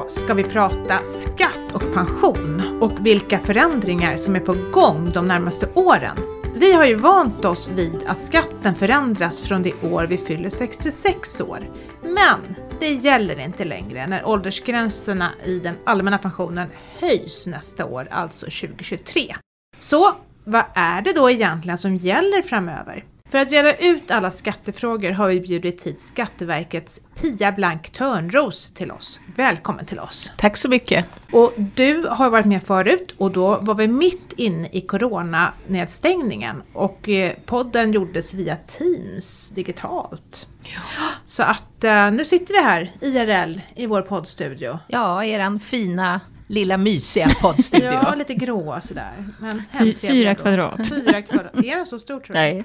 Idag 0.00 0.10
ska 0.10 0.34
vi 0.34 0.44
prata 0.44 0.98
skatt 1.04 1.72
och 1.74 1.94
pension 1.94 2.78
och 2.80 3.06
vilka 3.06 3.38
förändringar 3.38 4.16
som 4.16 4.36
är 4.36 4.40
på 4.40 4.54
gång 4.72 5.10
de 5.12 5.28
närmaste 5.28 5.68
åren. 5.74 6.16
Vi 6.54 6.72
har 6.72 6.86
ju 6.86 6.94
vant 6.94 7.44
oss 7.44 7.68
vid 7.68 8.04
att 8.06 8.20
skatten 8.20 8.74
förändras 8.74 9.40
från 9.40 9.62
det 9.62 9.84
år 9.84 10.06
vi 10.06 10.18
fyller 10.18 10.50
66 10.50 11.40
år. 11.40 11.58
Men 12.02 12.56
det 12.80 12.94
gäller 12.94 13.40
inte 13.40 13.64
längre 13.64 14.06
när 14.06 14.26
åldersgränserna 14.26 15.30
i 15.44 15.58
den 15.58 15.74
allmänna 15.84 16.18
pensionen 16.18 16.68
höjs 17.00 17.46
nästa 17.46 17.84
år, 17.84 18.08
alltså 18.10 18.46
2023. 18.46 19.34
Så 19.78 20.12
vad 20.44 20.64
är 20.74 21.02
det 21.02 21.12
då 21.12 21.30
egentligen 21.30 21.78
som 21.78 21.96
gäller 21.96 22.42
framöver? 22.42 23.04
För 23.30 23.38
att 23.38 23.52
reda 23.52 23.76
ut 23.76 24.10
alla 24.10 24.30
skattefrågor 24.30 25.10
har 25.10 25.28
vi 25.28 25.40
bjudit 25.40 25.86
hit 25.86 26.00
Skatteverkets 26.00 27.00
Pia 27.20 27.52
Blank 27.52 27.90
Törnros 27.90 28.70
till 28.70 28.90
oss. 28.90 29.20
Välkommen 29.36 29.86
till 29.86 29.98
oss! 29.98 30.32
Tack 30.36 30.56
så 30.56 30.68
mycket! 30.68 31.06
Och 31.32 31.52
du 31.56 32.06
har 32.10 32.30
varit 32.30 32.46
med 32.46 32.62
förut 32.62 33.14
och 33.18 33.30
då 33.30 33.58
var 33.60 33.74
vi 33.74 33.88
mitt 33.88 34.32
inne 34.36 34.68
i 34.72 34.80
coronanedstängningen 34.80 36.62
och 36.72 37.08
eh, 37.08 37.32
podden 37.46 37.92
gjordes 37.92 38.34
via 38.34 38.56
Teams 38.56 39.50
digitalt. 39.50 40.48
Ja. 40.62 40.80
Så 41.24 41.42
att 41.42 41.84
uh, 41.84 42.10
nu 42.12 42.24
sitter 42.24 42.54
vi 42.54 42.60
här 42.60 42.92
IRL 43.00 43.60
i 43.76 43.86
vår 43.86 44.02
poddstudio. 44.02 44.78
Ja, 44.88 45.24
eran 45.24 45.60
fina 45.60 46.20
lilla 46.50 46.76
mysiga 46.76 47.28
poddstudio. 47.40 47.92
ja, 48.02 48.14
lite 48.14 48.34
gråa 48.34 48.80
sådär. 48.80 49.12
Men 49.40 49.62
Fyra 49.96 50.34
kvadrat. 50.34 50.88
Fyra 50.88 51.22
kvadrat. 51.22 51.54
Är 51.54 51.76
den 51.76 51.86
så 51.86 51.98
stor 51.98 52.20
tror 52.20 52.38
jag? 52.38 52.44
Nej. 52.44 52.64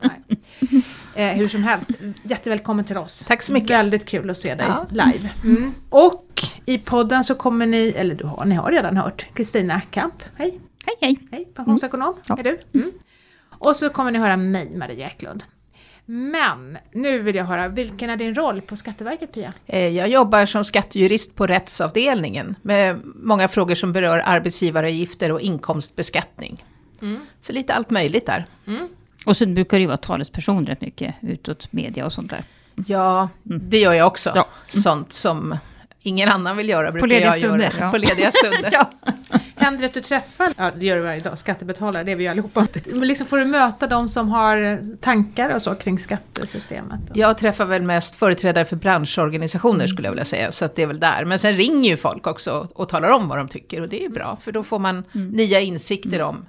Nej. 0.00 0.20
Eh, 1.14 1.36
hur 1.36 1.48
som 1.48 1.62
helst, 1.62 1.90
jättevälkommen 2.22 2.84
till 2.84 2.98
oss. 2.98 3.24
Tack 3.24 3.42
så 3.42 3.52
mycket. 3.52 3.70
Väldigt 3.70 4.06
kul 4.06 4.30
att 4.30 4.36
se 4.36 4.54
dig 4.54 4.66
ja. 4.68 4.86
live. 4.90 5.30
Mm. 5.44 5.74
Och 5.90 6.42
i 6.64 6.78
podden 6.78 7.24
så 7.24 7.34
kommer 7.34 7.66
ni, 7.66 7.94
eller 7.96 8.14
du 8.14 8.24
har, 8.24 8.44
ni 8.44 8.54
har 8.54 8.70
redan 8.70 8.96
hört, 8.96 9.26
Kristina 9.34 9.80
Kamp. 9.80 10.22
Hej! 10.36 10.60
Hej 10.86 10.96
hej! 11.00 11.18
Hej, 11.30 11.48
pensionsekonom 11.54 12.14
mm. 12.28 12.40
är 12.40 12.44
du. 12.44 12.78
Mm. 12.78 12.92
Och 13.58 13.76
så 13.76 13.90
kommer 13.90 14.10
ni 14.10 14.18
höra 14.18 14.36
mig, 14.36 14.70
Maria 14.76 15.06
Eklund. 15.06 15.44
Men 16.04 16.78
nu 16.92 17.18
vill 17.18 17.36
jag 17.36 17.44
höra, 17.44 17.68
vilken 17.68 18.10
är 18.10 18.16
din 18.16 18.34
roll 18.34 18.60
på 18.60 18.76
Skatteverket 18.76 19.32
Pia? 19.32 19.52
Eh, 19.66 19.88
jag 19.88 20.08
jobbar 20.08 20.46
som 20.46 20.64
skattejurist 20.64 21.34
på 21.34 21.46
rättsavdelningen 21.46 22.54
med 22.62 23.00
många 23.04 23.48
frågor 23.48 23.74
som 23.74 23.92
berör 23.92 24.22
arbetsgivaravgifter 24.26 25.32
och 25.32 25.40
inkomstbeskattning. 25.40 26.64
Mm. 27.02 27.20
Så 27.40 27.52
lite 27.52 27.74
allt 27.74 27.90
möjligt 27.90 28.26
där. 28.26 28.46
Mm. 28.66 28.88
Och 29.26 29.36
sen 29.36 29.54
brukar 29.54 29.78
du 29.78 29.86
vara 29.86 29.96
talesperson 29.96 30.66
rätt 30.66 30.80
mycket 30.80 31.14
utåt 31.20 31.72
media 31.72 32.06
och 32.06 32.12
sånt 32.12 32.30
där. 32.30 32.44
Ja, 32.86 33.28
mm. 33.46 33.60
det 33.70 33.78
gör 33.78 33.92
jag 33.92 34.06
också. 34.06 34.32
Ja. 34.34 34.46
Sånt 34.66 35.12
som 35.12 35.56
ingen 36.02 36.28
annan 36.28 36.56
vill 36.56 36.68
göra 36.68 36.92
brukar 36.92 37.16
jag 37.16 37.34
stunder, 37.34 37.58
göra 37.58 37.74
ja. 37.80 37.90
på 37.90 37.96
lediga 37.96 38.30
stunder. 38.30 38.68
ja. 38.72 38.90
Händer 39.56 39.80
det 39.80 39.86
att 39.86 39.94
du 39.94 40.00
träffar, 40.00 40.52
ja 40.56 40.70
det 40.78 40.86
gör 40.86 40.96
du 40.96 41.02
varje 41.02 41.20
dag, 41.20 41.38
skattebetalare, 41.38 42.04
det 42.04 42.12
är 42.12 42.16
vi 42.16 42.24
ju 42.24 42.30
allihopa. 42.30 42.66
Men 42.86 43.08
liksom 43.08 43.26
får 43.26 43.38
du 43.38 43.44
möta 43.44 43.86
de 43.86 44.08
som 44.08 44.28
har 44.28 44.80
tankar 44.96 45.54
och 45.54 45.62
så 45.62 45.74
kring 45.74 45.98
skattesystemet? 45.98 47.00
Jag 47.14 47.38
träffar 47.38 47.64
väl 47.64 47.82
mest 47.82 48.14
företrädare 48.14 48.64
för 48.64 48.76
branschorganisationer 48.76 49.86
skulle 49.86 50.06
jag 50.06 50.12
vilja 50.12 50.24
säga, 50.24 50.52
så 50.52 50.64
att 50.64 50.76
det 50.76 50.82
är 50.82 50.86
väl 50.86 51.00
där. 51.00 51.24
Men 51.24 51.38
sen 51.38 51.56
ringer 51.56 51.90
ju 51.90 51.96
folk 51.96 52.26
också 52.26 52.68
och 52.74 52.88
talar 52.88 53.08
om 53.08 53.28
vad 53.28 53.38
de 53.38 53.48
tycker 53.48 53.80
och 53.80 53.88
det 53.88 54.04
är 54.04 54.08
bra, 54.08 54.36
för 54.42 54.52
då 54.52 54.62
får 54.62 54.78
man 54.78 55.04
mm. 55.14 55.28
nya 55.28 55.60
insikter 55.60 56.16
mm. 56.16 56.28
om 56.28 56.46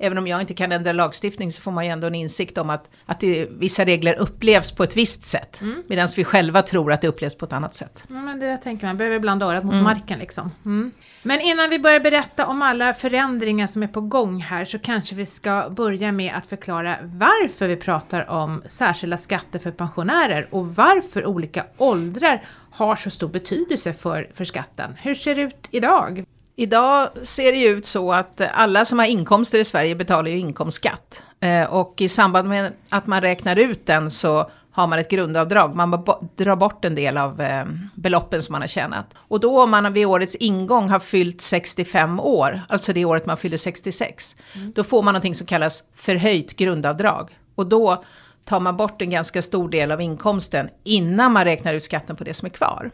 även 0.00 0.18
om 0.18 0.26
jag 0.26 0.40
inte 0.40 0.54
kan 0.54 0.72
ändra 0.72 0.92
lagstiftning 0.92 1.52
så 1.52 1.62
får 1.62 1.70
man 1.70 1.84
ju 1.84 1.90
ändå 1.90 2.06
en 2.06 2.14
insikt 2.14 2.58
om 2.58 2.70
att, 2.70 2.90
att 3.06 3.20
det, 3.20 3.48
vissa 3.50 3.84
regler 3.84 4.18
upplevs 4.18 4.72
på 4.72 4.82
ett 4.82 4.96
visst 4.96 5.24
sätt. 5.24 5.60
Mm. 5.60 5.82
Medan 5.88 6.08
vi 6.16 6.24
själva 6.24 6.62
tror 6.62 6.92
att 6.92 7.00
det 7.00 7.08
upplevs 7.08 7.34
på 7.34 7.44
ett 7.44 7.52
annat 7.52 7.74
sätt. 7.74 8.04
Ja, 8.08 8.14
men 8.14 8.40
det 8.40 8.56
tänker 8.56 8.86
man, 8.86 8.96
behöver 8.96 9.18
blanda 9.18 9.46
örat 9.46 9.64
mot 9.64 9.72
mm. 9.72 9.84
marken 9.84 10.18
liksom. 10.18 10.50
Mm. 10.64 10.92
Men 11.22 11.40
innan 11.40 11.70
vi 11.70 11.78
börjar 11.78 12.00
berätta 12.00 12.46
om 12.46 12.62
alla 12.62 12.94
förändringar 12.94 13.66
som 13.66 13.82
är 13.82 13.88
på 13.88 14.00
gång 14.00 14.40
här 14.40 14.64
så 14.64 14.78
kanske 14.78 15.14
vi 15.14 15.26
ska 15.26 15.70
börja 15.70 16.12
med 16.12 16.34
att 16.34 16.46
förklara 16.46 16.96
varför 17.02 17.68
vi 17.68 17.76
pratar 17.76 18.30
om 18.30 18.62
särskilda 18.66 19.16
skatter 19.16 19.58
för 19.58 19.70
pensionärer 19.70 20.48
och 20.50 20.74
varför 20.74 21.26
olika 21.26 21.66
åldrar 21.76 22.44
har 22.70 22.96
så 22.96 23.10
stor 23.10 23.28
betydelse 23.28 23.92
för, 23.92 24.28
för 24.34 24.44
skatten. 24.44 24.96
Hur 25.02 25.14
ser 25.14 25.34
det 25.34 25.42
ut 25.42 25.68
idag? 25.70 26.24
Idag 26.60 27.08
ser 27.22 27.52
det 27.52 27.58
ju 27.58 27.68
ut 27.68 27.86
så 27.86 28.12
att 28.12 28.40
alla 28.52 28.84
som 28.84 28.98
har 28.98 29.06
inkomster 29.06 29.58
i 29.58 29.64
Sverige 29.64 29.94
betalar 29.94 30.30
ju 30.30 30.38
inkomstskatt. 30.38 31.22
Eh, 31.40 31.64
och 31.64 32.00
i 32.00 32.08
samband 32.08 32.48
med 32.48 32.72
att 32.88 33.06
man 33.06 33.20
räknar 33.20 33.56
ut 33.56 33.86
den 33.86 34.10
så 34.10 34.50
har 34.70 34.86
man 34.86 34.98
ett 34.98 35.10
grundavdrag. 35.10 35.74
Man 35.74 35.90
drar 36.36 36.56
bort 36.56 36.84
en 36.84 36.94
del 36.94 37.16
av 37.16 37.40
eh, 37.40 37.64
beloppen 37.94 38.42
som 38.42 38.52
man 38.52 38.60
har 38.60 38.68
tjänat. 38.68 39.06
Och 39.16 39.40
då 39.40 39.62
om 39.62 39.70
man 39.70 39.92
vid 39.92 40.06
årets 40.06 40.34
ingång 40.34 40.88
har 40.88 41.00
fyllt 41.00 41.40
65 41.40 42.20
år, 42.20 42.60
alltså 42.68 42.92
det 42.92 43.04
året 43.04 43.26
man 43.26 43.36
fyller 43.36 43.56
66, 43.56 44.36
mm. 44.54 44.72
då 44.72 44.84
får 44.84 45.02
man 45.02 45.14
någonting 45.14 45.34
som 45.34 45.46
kallas 45.46 45.84
förhöjt 45.96 46.56
grundavdrag. 46.56 47.30
Och 47.54 47.66
då 47.66 48.04
tar 48.44 48.60
man 48.60 48.76
bort 48.76 49.02
en 49.02 49.10
ganska 49.10 49.42
stor 49.42 49.68
del 49.68 49.92
av 49.92 50.00
inkomsten 50.00 50.68
innan 50.84 51.32
man 51.32 51.44
räknar 51.44 51.74
ut 51.74 51.84
skatten 51.84 52.16
på 52.16 52.24
det 52.24 52.34
som 52.34 52.46
är 52.46 52.50
kvar. 52.50 52.90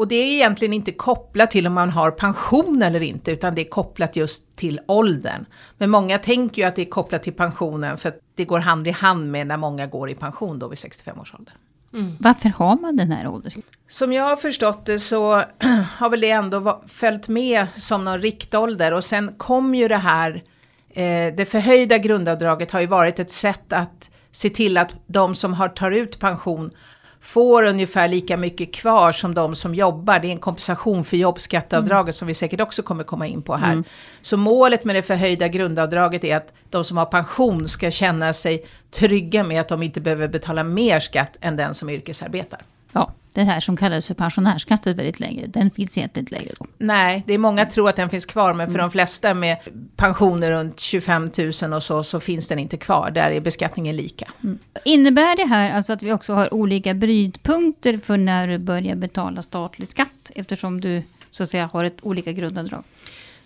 Och 0.00 0.08
det 0.08 0.14
är 0.14 0.32
egentligen 0.32 0.74
inte 0.74 0.92
kopplat 0.92 1.50
till 1.50 1.66
om 1.66 1.72
man 1.72 1.90
har 1.90 2.10
pension 2.10 2.82
eller 2.82 3.00
inte, 3.02 3.30
utan 3.30 3.54
det 3.54 3.60
är 3.60 3.68
kopplat 3.68 4.16
just 4.16 4.56
till 4.56 4.80
åldern. 4.86 5.44
Men 5.78 5.90
många 5.90 6.18
tänker 6.18 6.62
ju 6.62 6.68
att 6.68 6.76
det 6.76 6.82
är 6.82 6.90
kopplat 6.90 7.22
till 7.22 7.32
pensionen 7.32 7.98
för 7.98 8.08
att 8.08 8.18
det 8.34 8.44
går 8.44 8.58
hand 8.58 8.88
i 8.88 8.90
hand 8.90 9.30
med 9.30 9.46
när 9.46 9.56
många 9.56 9.86
går 9.86 10.10
i 10.10 10.14
pension 10.14 10.58
då 10.58 10.68
vid 10.68 10.78
65 10.78 11.20
års 11.20 11.34
ålder. 11.34 11.54
Mm. 11.94 12.16
Varför 12.20 12.48
har 12.48 12.76
man 12.76 12.96
den 12.96 13.12
här 13.12 13.28
åldersgränsen? 13.28 13.72
Som 13.88 14.12
jag 14.12 14.24
har 14.24 14.36
förstått 14.36 14.86
det 14.86 14.98
så 14.98 15.34
har 15.96 16.10
väl 16.10 16.20
det 16.20 16.30
ändå 16.30 16.82
följt 16.86 17.28
med 17.28 17.66
som 17.76 18.04
någon 18.04 18.20
riktålder 18.20 18.92
och 18.92 19.04
sen 19.04 19.34
kom 19.36 19.74
ju 19.74 19.88
det 19.88 19.96
här, 19.96 20.42
eh, 20.90 21.34
det 21.34 21.50
förhöjda 21.50 21.98
grundavdraget 21.98 22.70
har 22.70 22.80
ju 22.80 22.86
varit 22.86 23.18
ett 23.18 23.30
sätt 23.30 23.72
att 23.72 24.10
se 24.32 24.50
till 24.50 24.78
att 24.78 24.94
de 25.06 25.34
som 25.34 25.54
har, 25.54 25.68
tar 25.68 25.90
ut 25.90 26.18
pension 26.18 26.70
får 27.20 27.62
ungefär 27.62 28.08
lika 28.08 28.36
mycket 28.36 28.74
kvar 28.74 29.12
som 29.12 29.34
de 29.34 29.56
som 29.56 29.74
jobbar. 29.74 30.18
Det 30.18 30.28
är 30.28 30.32
en 30.32 30.38
kompensation 30.38 31.04
för 31.04 31.16
jobbskatteavdraget 31.16 32.06
mm. 32.06 32.12
som 32.12 32.28
vi 32.28 32.34
säkert 32.34 32.60
också 32.60 32.82
kommer 32.82 33.04
komma 33.04 33.26
in 33.26 33.42
på 33.42 33.56
här. 33.56 33.72
Mm. 33.72 33.84
Så 34.22 34.36
målet 34.36 34.84
med 34.84 34.96
det 34.96 35.02
förhöjda 35.02 35.48
grundavdraget 35.48 36.24
är 36.24 36.36
att 36.36 36.52
de 36.70 36.84
som 36.84 36.96
har 36.96 37.06
pension 37.06 37.68
ska 37.68 37.90
känna 37.90 38.32
sig 38.32 38.66
trygga 38.90 39.44
med 39.44 39.60
att 39.60 39.68
de 39.68 39.82
inte 39.82 40.00
behöver 40.00 40.28
betala 40.28 40.64
mer 40.64 41.00
skatt 41.00 41.36
än 41.40 41.56
den 41.56 41.74
som 41.74 41.90
yrkesarbetar. 41.90 42.60
Ja, 42.92 43.12
det 43.32 43.42
här 43.42 43.60
som 43.60 43.76
kallades 43.76 44.06
för 44.06 44.14
pensionärsskatten 44.14 44.96
väldigt 44.96 45.20
länge, 45.20 45.46
den 45.46 45.70
finns 45.70 45.98
egentligen 45.98 46.22
inte 46.22 46.34
längre 46.34 46.52
då. 46.58 46.66
Nej, 46.78 47.22
det 47.26 47.34
är 47.34 47.38
många 47.38 47.66
tror 47.66 47.88
att 47.88 47.96
den 47.96 48.08
finns 48.08 48.26
kvar, 48.26 48.54
men 48.54 48.66
för 48.66 48.74
mm. 48.74 48.84
de 48.84 48.90
flesta 48.90 49.34
med 49.34 49.56
pensioner 49.96 50.50
runt 50.50 50.80
25 50.80 51.30
000 51.62 51.72
och 51.72 51.82
så, 51.82 52.02
så 52.02 52.20
finns 52.20 52.48
den 52.48 52.58
inte 52.58 52.76
kvar. 52.76 53.10
Där 53.10 53.30
är 53.30 53.40
beskattningen 53.40 53.96
lika. 53.96 54.28
Mm. 54.42 54.58
Innebär 54.84 55.36
det 55.36 55.44
här 55.44 55.70
alltså 55.70 55.92
att 55.92 56.02
vi 56.02 56.12
också 56.12 56.32
har 56.32 56.54
olika 56.54 56.94
brytpunkter 56.94 57.98
för 57.98 58.16
när 58.16 58.48
du 58.48 58.58
börjar 58.58 58.94
betala 58.94 59.42
statlig 59.42 59.88
skatt? 59.88 60.30
Eftersom 60.34 60.80
du 60.80 61.02
så 61.30 61.42
att 61.42 61.48
säga 61.48 61.70
har 61.72 61.84
ett 61.84 61.98
olika 62.02 62.32
grundavdrag. 62.32 62.84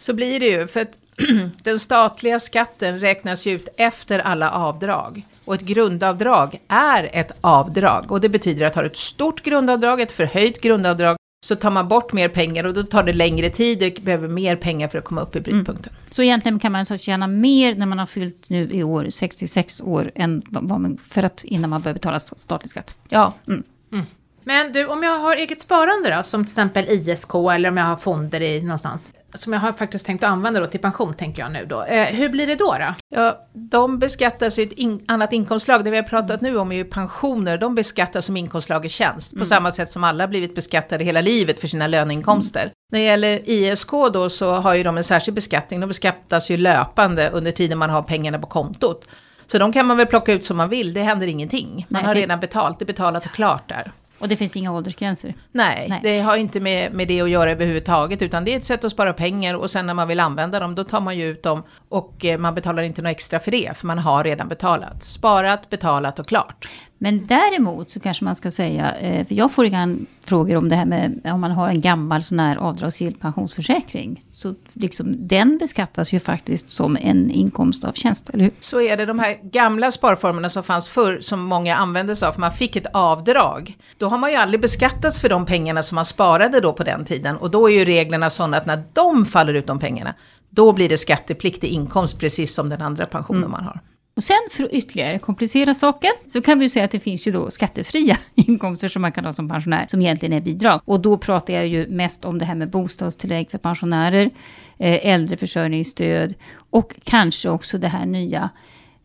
Så 0.05 0.13
blir 0.13 0.41
det 0.41 0.47
ju, 0.47 0.67
för 0.67 0.81
att 0.81 0.99
den 1.63 1.79
statliga 1.79 2.41
skatten 2.41 3.01
räknas 3.01 3.47
ut 3.47 3.69
efter 3.77 4.19
alla 4.19 4.51
avdrag. 4.51 5.23
Och 5.45 5.55
ett 5.55 5.61
grundavdrag 5.61 6.61
är 6.69 7.11
ett 7.13 7.33
avdrag. 7.41 8.13
Och 8.13 8.21
det 8.21 8.29
betyder 8.29 8.67
att 8.67 8.75
har 8.75 8.83
du 8.83 8.89
ett 8.89 8.97
stort 8.97 9.43
grundavdrag, 9.43 10.01
ett 10.01 10.13
förhöjt 10.13 10.61
grundavdrag, 10.61 11.17
så 11.47 11.57
tar 11.57 11.71
man 11.71 11.89
bort 11.89 12.13
mer 12.13 12.29
pengar 12.29 12.65
och 12.65 12.75
då 12.75 12.83
tar 12.83 13.03
det 13.03 13.13
längre 13.13 13.51
tid 13.51 13.83
och 13.83 14.03
behöver 14.03 14.29
mer 14.29 14.57
pengar 14.57 14.89
för 14.89 14.99
att 14.99 15.05
komma 15.05 15.21
upp 15.21 15.37
i 15.37 15.41
brytpunkten. 15.41 15.93
Mm. 15.93 16.11
Så 16.11 16.23
egentligen 16.23 16.59
kan 16.59 16.73
man 16.73 16.79
alltså 16.79 16.97
tjäna 16.97 17.27
mer 17.27 17.75
när 17.75 17.87
man 17.87 17.99
har 17.99 18.07
fyllt 18.07 18.51
nu 18.51 18.71
i 18.73 18.83
år 18.83 19.07
66 19.11 19.81
år 19.81 20.11
än 20.15 20.43
vad 20.47 20.81
man, 20.81 20.99
för 21.09 21.23
att 21.23 21.45
innan 21.45 21.71
man 21.71 21.83
börjar 21.83 21.95
betala 21.95 22.21
statlig 22.21 22.71
skatt? 22.71 22.97
Ja. 23.09 23.33
Mm. 23.47 23.63
Mm. 23.93 24.07
Men 24.45 24.73
du, 24.73 24.87
om 24.87 25.03
jag 25.03 25.19
har 25.19 25.37
eget 25.37 25.61
sparande 25.61 26.17
då, 26.17 26.23
som 26.23 26.45
till 26.45 26.53
exempel 26.53 26.89
ISK 26.89 27.35
eller 27.35 27.69
om 27.69 27.77
jag 27.77 27.85
har 27.85 27.97
fonder 27.97 28.41
i 28.41 28.63
någonstans, 28.63 29.13
som 29.35 29.53
jag 29.53 29.61
har 29.61 29.73
faktiskt 29.73 30.07
tänkt 30.07 30.25
att 30.25 30.31
använda 30.31 30.61
då 30.61 30.67
till 30.67 30.81
pension, 30.81 31.15
tänker 31.15 31.43
jag 31.43 31.53
nu 31.53 31.67
då. 31.67 31.83
Eh, 31.83 32.07
hur 32.07 32.29
blir 32.29 32.47
det 32.47 32.55
då? 32.55 32.77
då? 32.79 32.95
Ja, 33.09 33.47
de 33.53 33.99
beskattas 33.99 34.59
i 34.59 34.63
ett 34.63 34.73
in, 34.73 35.05
annat 35.09 35.33
inkomstslag. 35.33 35.85
Det 35.85 35.91
vi 35.91 35.97
har 35.97 36.05
pratat 36.05 36.41
nu 36.41 36.59
om 36.59 36.73
är 36.73 36.77
ju 36.77 36.85
pensioner, 36.85 37.59
de 37.59 37.75
beskattas 37.75 38.27
som 38.27 38.37
inkomstslag 38.37 38.85
i 38.85 38.89
tjänst. 38.89 39.33
Mm. 39.33 39.41
På 39.41 39.47
samma 39.47 39.73
sätt 39.73 39.91
som 39.91 40.05
alla 40.05 40.29
blivit 40.29 40.55
beskattade 40.55 41.05
hela 41.05 41.21
livet 41.21 41.61
för 41.61 41.69
sina 41.69 41.87
löneinkomster. 41.87 42.63
Mm. 42.63 42.73
När 42.93 42.99
det 42.99 43.05
gäller 43.05 43.51
ISK 43.51 43.91
då 43.91 44.31
så 44.31 44.53
har 44.53 44.75
ju 44.75 44.83
de 44.83 44.97
en 44.97 45.05
särskild 45.05 45.35
beskattning. 45.35 45.81
De 45.81 45.87
beskattas 45.87 46.51
ju 46.51 46.57
löpande 46.57 47.31
under 47.31 47.51
tiden 47.51 47.79
man 47.79 47.91
har 47.91 48.03
pengarna 48.03 48.39
på 48.39 48.47
kontot. 48.47 49.09
Så 49.47 49.59
de 49.59 49.73
kan 49.73 49.87
man 49.87 49.97
väl 49.97 50.07
plocka 50.07 50.33
ut 50.33 50.45
som 50.45 50.57
man 50.57 50.69
vill, 50.69 50.95
det 50.95 51.01
händer 51.01 51.27
ingenting. 51.27 51.87
Man 51.89 52.03
Nej, 52.03 52.09
har 52.09 52.15
redan 52.15 52.41
betalt, 52.41 52.79
det 52.79 52.83
är 52.83 52.87
betalat 52.87 53.27
och 53.27 53.33
klart 53.33 53.69
där. 53.69 53.93
Och 54.25 54.29
det 54.29 54.37
finns 54.37 54.57
inga 54.57 54.73
åldersgränser? 54.73 55.35
Nej, 55.53 55.87
Nej, 55.91 56.01
det 56.03 56.21
har 56.21 56.37
inte 56.37 56.61
med, 56.61 56.93
med 56.93 57.09
det 57.09 57.21
att 57.21 57.31
göra 57.31 57.51
överhuvudtaget. 57.51 58.23
Utan 58.23 58.45
det 58.45 58.53
är 58.53 58.57
ett 58.57 58.65
sätt 58.65 58.85
att 58.85 58.93
spara 58.93 59.13
pengar 59.13 59.55
och 59.55 59.71
sen 59.71 59.87
när 59.87 59.95
man 59.95 60.09
vill 60.09 60.21
använda 60.21 60.61
dem 60.61 60.75
då 60.75 60.85
tar 60.85 61.01
man 61.01 61.19
ju 61.19 61.31
ut 61.31 61.43
dem. 61.43 61.63
Och 61.89 62.25
eh, 62.25 62.39
man 62.39 62.55
betalar 62.55 62.83
inte 62.83 63.03
något 63.03 63.11
extra 63.11 63.41
för 63.41 63.51
det, 63.51 63.77
för 63.77 63.87
man 63.87 63.99
har 63.99 64.25
redan 64.25 64.49
betalat. 64.49 65.03
Sparat, 65.03 65.71
betalat 65.71 66.19
och 66.19 66.27
klart. 66.27 66.69
Men 66.99 67.27
däremot 67.27 67.91
så 67.91 68.01
kanske 68.01 68.25
man 68.25 68.35
ska 68.35 68.51
säga, 68.51 68.95
eh, 68.95 69.27
för 69.27 69.35
jag 69.35 69.53
får 69.53 69.67
ibland 69.67 70.07
frågor 70.25 70.57
om 70.57 70.69
det 70.69 70.77
här 70.77 70.87
med 70.87 71.21
om 71.25 71.41
man 71.41 71.51
har 71.51 71.69
en 71.69 71.81
gammal 71.81 72.23
sån 72.23 72.39
här 72.39 72.57
avdragsgill 72.57 73.15
pensionsförsäkring. 73.15 74.25
Så 74.37 74.55
liksom, 74.73 75.29
den 75.29 75.59
beskattas 75.59 76.13
ju 76.13 76.21
faktiskt 76.21 76.71
som 76.71 76.97
en 76.97 77.31
inkomst 77.31 77.85
av 77.85 77.93
tjänst, 77.93 78.31
eller 78.31 78.45
hur? 78.45 78.53
Så 78.61 78.81
är 78.81 78.97
det, 78.97 79.07
de 79.07 79.19
här 79.19 79.39
gamla 79.43 79.91
sparformerna 79.91 80.51
som 80.51 80.63
fanns 80.63 80.89
förr, 80.89 81.21
som 81.21 81.41
många 81.41 81.77
använde 81.77 82.17
sig 82.17 82.29
av, 82.29 82.33
för 82.33 82.41
man 82.41 82.53
fick 82.53 82.77
ett 82.77 82.87
avdrag. 82.93 83.79
Då 83.99 84.09
har 84.09 84.19
man 84.19 84.31
ju 84.31 84.37
aldrig 84.37 84.61
beskattats 84.61 85.21
för 85.21 85.29
de 85.29 85.47
pengarna 85.47 85.83
som 85.83 85.95
man 85.95 86.05
sparade 86.05 86.61
då 86.61 86.73
på 86.73 86.85
den 86.85 87.05
tiden. 87.05 87.37
Och 87.37 87.51
då 87.51 87.71
är 87.71 87.75
ju 87.75 87.85
reglerna 87.85 88.31
sådana 88.31 88.57
att 88.57 88.67
när 88.67 88.83
de 88.93 89.27
faller 89.27 89.55
ut 89.55 89.67
de 89.67 89.79
pengarna, 89.79 90.15
då 90.51 90.73
blir 90.73 90.89
det 90.89 90.99
skattepliktig 90.99 91.69
inkomst 91.69 92.19
precis 92.19 92.55
som 92.55 92.69
den 92.69 92.83
andra 92.83 93.07
pensionen 93.07 93.43
mm. 93.43 93.51
man 93.51 93.65
har. 93.65 93.81
Och 94.17 94.25
sen 94.25 94.37
för 94.51 94.65
att 94.65 94.73
ytterligare 94.73 95.19
komplicera 95.19 95.75
saken 95.75 96.11
så 96.29 96.43
kan 96.43 96.59
vi 96.59 96.65
ju 96.65 96.69
säga 96.69 96.85
att 96.85 96.91
det 96.91 96.99
finns 96.99 97.27
ju 97.27 97.33
då 97.33 97.51
skattefria 97.51 98.19
inkomster 98.35 98.89
som 98.89 99.03
man 99.03 99.13
kan 99.13 99.25
ha 99.25 99.33
som 99.33 99.49
pensionär 99.49 99.87
som 99.89 100.01
egentligen 100.01 100.33
är 100.33 100.41
bidrag. 100.41 100.81
Och 100.85 101.01
då 101.01 101.19
pratar 101.19 101.55
jag 101.55 101.67
ju 101.67 101.87
mest 101.89 102.25
om 102.25 102.39
det 102.39 102.45
här 102.45 102.55
med 102.55 102.71
bostadstillägg 102.71 103.51
för 103.51 103.59
pensionärer, 103.59 104.31
eh, 104.79 105.07
äldreförsörjningsstöd 105.07 106.35
och 106.71 106.95
kanske 107.05 107.49
också 107.49 107.79
det 107.79 107.89
här 107.89 108.07
nya 108.07 108.51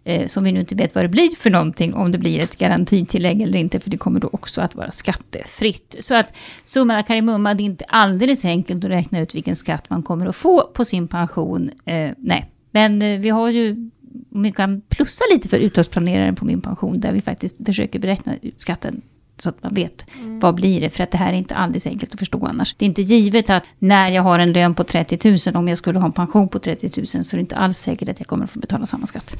eh, 0.03 0.27
som 0.27 0.43
vi 0.43 0.51
nu 0.51 0.59
inte 0.59 0.75
vet 0.75 0.95
vad 0.95 1.03
det 1.03 1.09
blir 1.09 1.29
för 1.29 1.49
någonting, 1.49 1.93
om 1.93 2.11
det 2.11 2.17
blir 2.17 2.39
ett 2.39 2.57
garantitillägg 2.57 3.41
eller 3.41 3.59
inte, 3.59 3.79
för 3.79 3.89
det 3.89 3.97
kommer 3.97 4.19
då 4.19 4.29
också 4.33 4.61
att 4.61 4.75
vara 4.75 4.91
skattefritt. 4.91 5.95
Så 5.99 6.15
att 6.15 6.33
summa 6.63 7.03
karimumma, 7.03 7.53
det 7.53 7.63
är 7.63 7.65
inte 7.65 7.85
alldeles 7.85 8.45
enkelt 8.45 8.83
att 8.83 8.91
räkna 8.91 9.19
ut 9.19 9.35
vilken 9.35 9.55
skatt 9.55 9.89
man 9.89 10.03
kommer 10.03 10.25
att 10.25 10.35
få 10.35 10.71
på 10.73 10.85
sin 10.85 11.07
pension. 11.07 11.71
Eh, 11.85 12.11
nej, 12.17 12.51
men 12.71 13.01
eh, 13.01 13.19
vi 13.19 13.29
har 13.29 13.49
ju 13.49 13.89
om 14.33 14.43
vi 14.43 14.51
kan 14.51 14.81
plussa 14.81 15.23
lite 15.33 15.49
för 15.49 15.57
uttagsplaneraren 15.57 16.35
på 16.35 16.45
min 16.45 16.61
pension, 16.61 16.99
där 16.99 17.11
vi 17.11 17.21
faktiskt 17.21 17.65
försöker 17.65 17.99
beräkna 17.99 18.35
skatten 18.57 19.01
så 19.41 19.49
att 19.49 19.63
man 19.63 19.73
vet 19.73 20.05
mm. 20.15 20.39
vad 20.39 20.55
blir 20.55 20.81
det. 20.81 20.89
För 20.89 21.03
att 21.03 21.11
det 21.11 21.17
här 21.17 21.33
är 21.33 21.37
inte 21.37 21.55
alldeles 21.55 21.87
enkelt 21.87 22.13
att 22.13 22.19
förstå 22.19 22.45
annars. 22.45 22.75
Det 22.77 22.85
är 22.85 22.87
inte 22.87 23.01
givet 23.01 23.49
att 23.49 23.63
när 23.79 24.09
jag 24.09 24.23
har 24.23 24.39
en 24.39 24.53
lön 24.53 24.75
på 24.75 24.83
30 24.83 25.37
000, 25.51 25.55
om 25.55 25.67
jag 25.67 25.77
skulle 25.77 25.99
ha 25.99 26.05
en 26.05 26.11
pension 26.11 26.49
på 26.49 26.59
30 26.59 26.91
000, 26.97 27.07
så 27.07 27.35
är 27.35 27.37
det 27.37 27.41
inte 27.41 27.55
alls 27.55 27.77
säkert 27.77 28.09
att 28.09 28.19
jag 28.19 28.27
kommer 28.27 28.43
att 28.43 28.51
få 28.51 28.59
betala 28.59 28.85
samma 28.85 29.07
skatt. 29.07 29.35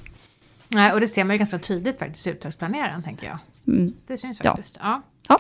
Nej, 0.68 0.94
och 0.94 1.00
det 1.00 1.08
ser 1.08 1.24
man 1.24 1.34
ju 1.34 1.38
ganska 1.38 1.60
tydligt 1.60 2.00
faktiskt 2.00 2.28
i 2.28 2.30
uttagsplaneraren, 2.30 3.04
tänker 3.04 3.28
jag. 3.28 3.38
Mm. 3.68 3.94
Det 4.08 4.18
syns 4.18 4.40
faktiskt. 4.40 4.78
Ja. 4.82 5.02
ja. 5.28 5.40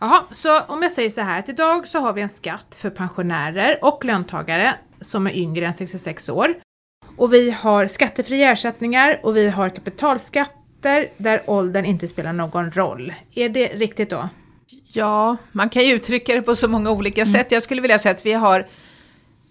Jaha, 0.00 0.22
så 0.30 0.60
om 0.60 0.82
jag 0.82 0.92
säger 0.92 1.10
så 1.10 1.20
här 1.20 1.38
att 1.38 1.48
idag 1.48 1.88
så 1.88 1.98
har 1.98 2.12
vi 2.12 2.22
en 2.22 2.28
skatt 2.28 2.76
för 2.78 2.90
pensionärer 2.90 3.78
och 3.82 4.04
löntagare 4.04 4.74
som 5.00 5.26
är 5.26 5.36
yngre 5.36 5.66
än 5.66 5.74
66 5.74 6.28
år. 6.28 6.54
Och 7.16 7.32
vi 7.32 7.50
har 7.50 7.86
skattefria 7.86 8.52
ersättningar 8.52 9.20
och 9.22 9.36
vi 9.36 9.48
har 9.48 9.68
kapitalskatter 9.68 11.08
där 11.16 11.42
åldern 11.46 11.84
inte 11.84 12.08
spelar 12.08 12.32
någon 12.32 12.70
roll. 12.70 13.12
Är 13.34 13.48
det 13.48 13.66
riktigt 13.66 14.10
då? 14.10 14.28
Ja, 14.92 15.36
man 15.52 15.68
kan 15.68 15.84
ju 15.84 15.92
uttrycka 15.92 16.34
det 16.34 16.42
på 16.42 16.56
så 16.56 16.68
många 16.68 16.90
olika 16.90 17.20
mm. 17.22 17.32
sätt. 17.32 17.52
Jag 17.52 17.62
skulle 17.62 17.80
vilja 17.80 17.98
säga 17.98 18.12
att 18.12 18.26
vi 18.26 18.32
har 18.32 18.66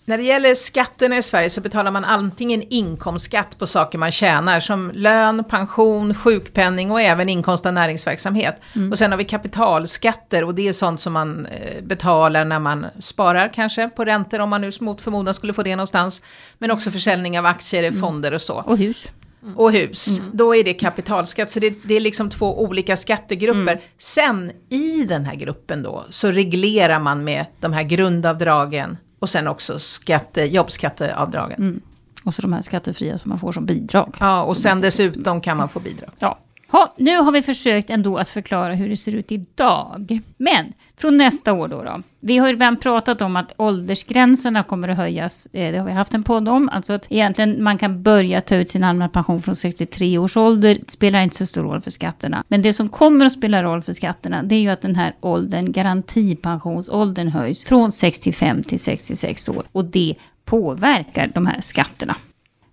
när 0.08 0.18
det 0.18 0.24
gäller 0.24 0.56
skatterna 0.56 1.18
i 1.18 1.22
Sverige 1.22 1.50
så 1.50 1.62
betalar 1.62 1.92
man 1.92 2.06
antingen 2.06 2.64
inkomstskatt 2.70 3.60
på 3.60 3.68
saker 3.68 3.98
man 3.98 4.12
tjänar 4.12 4.60
som 4.60 4.92
lön, 4.94 5.44
pension, 5.44 6.14
sjukpenning 6.14 6.92
och 6.92 7.02
även 7.02 7.30
inkomst 7.30 7.66
av 7.66 7.74
näringsverksamhet. 7.74 8.62
Mm. 8.76 8.92
Och 8.92 8.98
sen 8.98 9.12
har 9.12 9.18
vi 9.18 9.24
kapitalskatter 9.24 10.44
och 10.44 10.56
det 10.56 10.68
är 10.68 10.74
sånt 10.74 11.00
som 11.00 11.14
man 11.14 11.46
eh, 11.46 11.84
betalar 11.84 12.46
när 12.46 12.60
man 12.60 12.86
sparar 13.00 13.52
kanske 13.54 13.90
på 13.90 14.06
räntor 14.06 14.40
om 14.40 14.50
man 14.50 14.62
nu 14.62 14.72
mot 14.80 15.02
förmodan 15.02 15.34
skulle 15.34 15.54
få 15.54 15.64
det 15.64 15.76
någonstans. 15.76 16.22
Men 16.58 16.72
också 16.72 16.92
försäljning 16.92 17.40
av 17.40 17.46
aktier, 17.46 17.84
mm. 17.84 18.00
fonder 18.00 18.34
och 18.34 18.42
så. 18.42 18.64
Och 18.66 18.78
hus. 18.78 19.08
Mm. 19.44 19.58
Och 19.58 19.72
hus, 19.72 20.20
mm. 20.20 20.32
då 20.34 20.56
är 20.56 20.64
det 20.64 20.74
kapitalskatt. 20.74 21.50
Så 21.50 21.60
det, 21.60 21.74
det, 21.84 21.96
är 21.96 22.00
liksom 22.00 22.30
två 22.30 22.62
olika 22.64 22.98
skattegrupper. 22.98 23.72
Mm. 23.72 23.84
Sen 23.98 24.52
i 24.70 25.04
den 25.04 25.26
här 25.26 25.36
gruppen 25.36 25.84
då 25.84 26.06
så 26.10 26.32
reglerar 26.32 27.00
man 27.00 27.24
med 27.24 27.46
de 27.60 27.74
här 27.74 27.84
grundavdragen 27.84 28.98
och 29.26 29.30
sen 29.30 29.48
också 29.48 29.80
skatte, 29.80 30.42
jobbskatteavdragen. 30.44 31.62
Mm. 31.62 31.82
Och 32.24 32.34
så 32.34 32.42
de 32.42 32.54
här 32.54 32.62
skattefria 32.62 33.18
som 33.18 33.30
man 33.30 33.40
får 33.40 33.52
som 33.52 33.66
bidrag. 33.66 34.16
Ja, 34.20 34.44
och 34.44 34.58
sen 34.58 34.82
dessutom 34.82 35.42
kan 35.42 35.58
man 35.58 35.70
få 35.70 35.80
bidrag. 35.80 36.10
Ja. 36.20 36.40
Ha, 36.76 36.94
nu 36.98 37.18
har 37.18 37.32
vi 37.32 37.42
försökt 37.42 37.90
ändå 37.90 38.18
att 38.18 38.30
förklara 38.30 38.74
hur 38.74 38.90
det 38.90 38.98
ser 38.98 39.16
ut 39.16 39.32
idag. 39.32 40.22
Men 40.38 40.74
från 40.98 41.18
nästa 41.18 41.54
år 41.54 41.68
då, 41.68 41.84
då. 41.84 42.02
Vi 42.20 42.38
har 42.38 42.48
ju 42.48 42.54
redan 42.54 42.78
pratat 42.78 43.22
om 43.22 43.36
att 43.36 43.54
åldersgränserna 43.58 44.64
kommer 44.64 44.88
att 44.88 44.98
höjas. 44.98 45.48
Eh, 45.54 45.72
det 45.72 45.78
har 45.78 45.86
vi 45.86 45.92
haft 45.92 46.14
en 46.14 46.24
podd 46.24 46.50
om. 46.50 46.70
Alltså 46.70 46.94
att 46.94 47.12
egentligen 47.12 47.64
man 47.64 47.78
kan 47.78 48.04
börja 48.04 48.42
ta 48.42 48.56
ut 48.56 48.70
sin 48.70 48.84
allmänna 48.84 49.10
pension 49.10 49.42
från 49.42 49.56
63 49.56 50.18
års 50.18 50.38
ålder. 50.38 50.78
Det 50.86 50.92
spelar 50.92 51.22
inte 51.22 51.36
så 51.36 51.46
stor 51.46 51.62
roll 51.62 51.82
för 51.82 51.92
skatterna. 51.92 52.44
Men 52.48 52.62
det 52.62 52.74
som 52.74 52.90
kommer 52.90 53.26
att 53.26 53.32
spela 53.32 53.64
roll 53.64 53.82
för 53.82 53.94
skatterna, 53.94 54.44
det 54.44 54.56
är 54.56 54.60
ju 54.60 54.70
att 54.70 54.82
den 54.82 54.96
här 54.96 55.16
åldern, 55.20 55.72
garantipensionsåldern 55.72 57.28
höjs 57.28 57.64
från 57.64 57.92
65 57.92 58.64
till 58.64 58.80
66 58.80 59.50
år. 59.50 59.64
Och 59.72 59.86
det 59.86 60.16
påverkar 60.46 61.30
de 61.34 61.46
här 61.46 61.62
skatterna. 61.62 62.16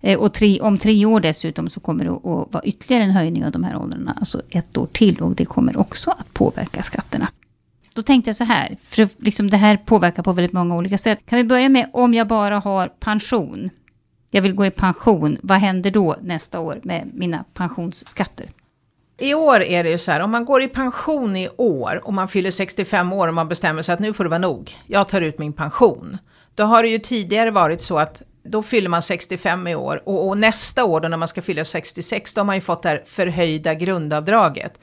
Eh, 0.03 0.19
och 0.19 0.33
tre, 0.33 0.59
om 0.59 0.77
tre 0.77 1.05
år 1.05 1.19
dessutom 1.19 1.69
så 1.69 1.79
kommer 1.79 2.03
det 2.05 2.11
att 2.11 2.53
vara 2.53 2.63
ytterligare 2.63 3.03
en 3.03 3.11
höjning 3.11 3.45
av 3.45 3.51
de 3.51 3.63
här 3.63 3.77
åldrarna. 3.77 4.17
Alltså 4.19 4.41
ett 4.49 4.77
år 4.77 4.87
till 4.91 5.21
och 5.21 5.35
det 5.35 5.45
kommer 5.45 5.77
också 5.77 6.11
att 6.11 6.33
påverka 6.33 6.83
skatterna. 6.83 7.29
Då 7.93 8.03
tänkte 8.03 8.29
jag 8.29 8.35
så 8.35 8.43
här, 8.43 8.77
för 8.83 9.09
liksom 9.17 9.49
det 9.49 9.57
här 9.57 9.77
påverkar 9.77 10.23
på 10.23 10.31
väldigt 10.31 10.53
många 10.53 10.75
olika 10.75 10.97
sätt. 10.97 11.19
Kan 11.25 11.37
vi 11.37 11.43
börja 11.43 11.69
med 11.69 11.89
om 11.93 12.13
jag 12.13 12.27
bara 12.27 12.59
har 12.59 12.87
pension. 12.87 13.69
Jag 14.31 14.41
vill 14.41 14.53
gå 14.53 14.65
i 14.65 14.71
pension. 14.71 15.37
Vad 15.41 15.57
händer 15.57 15.91
då 15.91 16.15
nästa 16.21 16.59
år 16.59 16.79
med 16.83 17.09
mina 17.13 17.45
pensionsskatter? 17.53 18.49
I 19.19 19.33
år 19.33 19.61
är 19.61 19.83
det 19.83 19.89
ju 19.89 19.97
så 19.97 20.11
här, 20.11 20.19
om 20.19 20.31
man 20.31 20.45
går 20.45 20.63
i 20.63 20.67
pension 20.67 21.35
i 21.35 21.49
år 21.57 22.01
och 22.03 22.13
man 22.13 22.27
fyller 22.27 22.51
65 22.51 23.13
år 23.13 23.27
och 23.27 23.33
man 23.33 23.47
bestämmer 23.47 23.81
sig 23.81 23.93
att 23.93 23.99
nu 23.99 24.13
får 24.13 24.23
det 24.23 24.29
vara 24.29 24.39
nog, 24.39 24.71
jag 24.87 25.09
tar 25.09 25.21
ut 25.21 25.39
min 25.39 25.53
pension. 25.53 26.17
Då 26.55 26.63
har 26.63 26.83
det 26.83 26.89
ju 26.89 26.99
tidigare 26.99 27.51
varit 27.51 27.81
så 27.81 27.99
att 27.99 28.21
då 28.43 28.63
fyller 28.63 28.89
man 28.89 29.01
65 29.01 29.67
i 29.67 29.75
år 29.75 30.01
och, 30.05 30.27
och, 30.27 30.37
nästa 30.37 30.83
år 30.83 31.01
då 31.01 31.07
när 31.07 31.17
man 31.17 31.27
ska 31.27 31.41
fylla 31.41 31.65
66 31.65 32.33
då 32.33 32.41
har 32.41 32.45
man 32.45 32.55
ju 32.55 32.61
fått 32.61 32.83
det 32.83 32.89
här 32.89 33.03
förhöjda 33.05 33.73
grundavdraget. 33.73 34.79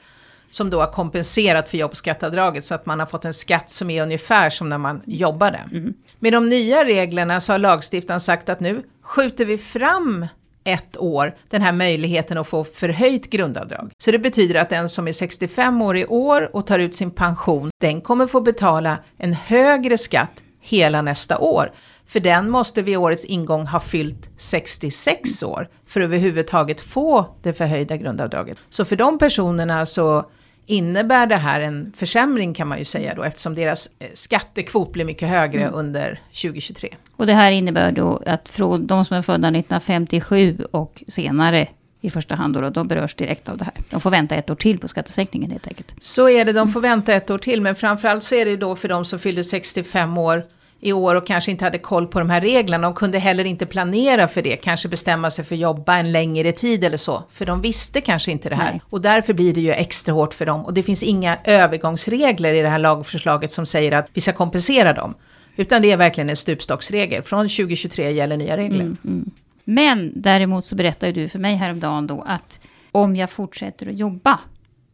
Som 0.51 0.69
då 0.69 0.79
har 0.79 0.91
kompenserat 0.91 1.69
för 1.69 1.77
jobbskattavdraget 1.77 2.65
så 2.65 2.75
att 2.75 2.85
man 2.85 2.99
har 2.99 3.05
fått 3.05 3.25
en 3.25 3.33
skatt 3.33 3.69
som 3.69 3.89
är 3.89 4.03
ungefär 4.03 4.49
som 4.49 4.69
när 4.69 4.77
man 4.77 5.01
jobbade. 5.05 5.59
Mm. 5.71 5.93
Med 6.19 6.33
de 6.33 6.49
nya 6.49 6.85
reglerna 6.85 7.41
så 7.41 7.53
har 7.53 7.57
lagstiftaren 7.57 8.21
sagt 8.21 8.49
att 8.49 8.59
nu 8.59 8.83
skjuter 9.01 9.45
vi 9.45 9.57
fram 9.57 10.27
ett 10.63 10.97
år 10.97 11.35
den 11.49 11.61
här 11.61 11.71
möjligheten 11.71 12.37
att 12.37 12.47
få 12.47 12.63
förhöjt 12.63 13.29
grundavdrag. 13.29 13.91
Så 13.97 14.11
det 14.11 14.19
betyder 14.19 14.61
att 14.61 14.69
den 14.69 14.89
som 14.89 15.07
är 15.07 15.13
65 15.13 15.81
år 15.81 15.97
i 15.97 16.05
år 16.05 16.55
och 16.55 16.67
tar 16.67 16.79
ut 16.79 16.95
sin 16.95 17.11
pension, 17.11 17.69
den 17.81 18.01
kommer 18.01 18.27
få 18.27 18.41
betala 18.41 18.97
en 19.17 19.33
högre 19.33 19.97
skatt 19.97 20.43
hela 20.61 21.01
nästa 21.01 21.37
år. 21.37 21.71
För 22.11 22.19
den 22.19 22.49
måste 22.49 22.81
vid 22.81 22.97
årets 22.97 23.25
ingång 23.25 23.65
ha 23.65 23.79
fyllt 23.79 24.29
66 24.37 25.43
år 25.43 25.67
för 25.85 26.01
att 26.01 26.03
överhuvudtaget 26.03 26.81
få 26.81 27.25
det 27.41 27.53
förhöjda 27.53 27.97
grundavdraget. 27.97 28.57
Så 28.69 28.85
för 28.85 28.95
de 28.95 29.19
personerna 29.19 29.85
så 29.85 30.25
innebär 30.65 31.27
det 31.27 31.35
här 31.35 31.61
en 31.61 31.93
försämring 31.95 32.53
kan 32.53 32.67
man 32.67 32.77
ju 32.77 32.85
säga 32.85 33.15
då 33.15 33.23
eftersom 33.23 33.55
deras 33.55 33.89
eh, 33.99 34.07
skattekvot 34.13 34.91
blir 34.91 35.05
mycket 35.05 35.29
högre 35.29 35.61
mm. 35.61 35.73
under 35.73 36.19
2023. 36.41 36.89
Och 37.15 37.25
det 37.25 37.33
här 37.33 37.51
innebär 37.51 37.91
då 37.91 38.21
att 38.25 38.49
från 38.49 38.87
de 38.87 39.05
som 39.05 39.17
är 39.17 39.21
födda 39.21 39.47
1957 39.47 40.57
och 40.71 41.03
senare 41.07 41.67
i 42.01 42.09
första 42.09 42.35
hand 42.35 42.53
då, 42.53 42.69
de 42.69 42.87
berörs 42.87 43.15
direkt 43.15 43.49
av 43.49 43.57
det 43.57 43.65
här. 43.65 43.73
De 43.89 44.01
får 44.01 44.11
vänta 44.11 44.35
ett 44.35 44.49
år 44.49 44.55
till 44.55 44.79
på 44.79 44.87
skattesänkningen 44.87 45.51
helt 45.51 45.67
enkelt. 45.67 45.93
Så 45.99 46.29
är 46.29 46.45
det, 46.45 46.53
de 46.53 46.71
får 46.71 46.81
vänta 46.81 47.13
ett 47.13 47.29
år 47.29 47.37
till 47.37 47.61
men 47.61 47.75
framförallt 47.75 48.23
så 48.23 48.35
är 48.35 48.45
det 48.45 48.57
då 48.57 48.75
för 48.75 48.87
de 48.87 49.05
som 49.05 49.19
fyller 49.19 49.43
65 49.43 50.17
år 50.17 50.43
i 50.81 50.93
år 50.93 51.15
och 51.15 51.27
kanske 51.27 51.51
inte 51.51 51.65
hade 51.65 51.77
koll 51.77 52.07
på 52.07 52.19
de 52.19 52.29
här 52.29 52.41
reglerna. 52.41 52.87
De 52.87 52.93
kunde 52.93 53.19
heller 53.19 53.43
inte 53.43 53.65
planera 53.65 54.27
för 54.27 54.41
det, 54.41 54.55
kanske 54.55 54.87
bestämma 54.87 55.31
sig 55.31 55.45
för 55.45 55.55
att 55.55 55.61
jobba 55.61 55.97
en 55.97 56.11
längre 56.11 56.51
tid 56.51 56.83
eller 56.83 56.97
så. 56.97 57.23
För 57.29 57.45
de 57.45 57.61
visste 57.61 58.01
kanske 58.01 58.31
inte 58.31 58.49
det 58.49 58.55
här. 58.55 58.71
Nej. 58.71 58.81
Och 58.89 59.01
därför 59.01 59.33
blir 59.33 59.53
det 59.53 59.61
ju 59.61 59.71
extra 59.71 60.13
hårt 60.13 60.33
för 60.33 60.45
dem. 60.45 60.65
Och 60.65 60.73
det 60.73 60.83
finns 60.83 61.03
inga 61.03 61.37
övergångsregler 61.43 62.53
i 62.53 62.61
det 62.61 62.69
här 62.69 62.79
lagförslaget 62.79 63.51
som 63.51 63.65
säger 63.65 63.91
att 63.91 64.07
vi 64.13 64.21
ska 64.21 64.33
kompensera 64.33 64.93
dem. 64.93 65.13
Utan 65.55 65.81
det 65.81 65.91
är 65.91 65.97
verkligen 65.97 66.29
en 66.29 66.35
stupstocksregel. 66.35 67.23
Från 67.23 67.49
2023 67.49 68.11
gäller 68.11 68.37
nya 68.37 68.57
regler. 68.57 68.81
Mm, 68.81 68.97
mm. 69.05 69.31
Men 69.63 70.11
däremot 70.15 70.65
så 70.65 70.75
berättade 70.75 71.11
du 71.11 71.27
för 71.27 71.39
mig 71.39 71.55
häromdagen 71.55 72.07
då 72.07 72.23
att 72.27 72.59
om 72.91 73.15
jag 73.15 73.29
fortsätter 73.29 73.89
att 73.89 73.99
jobba 73.99 74.39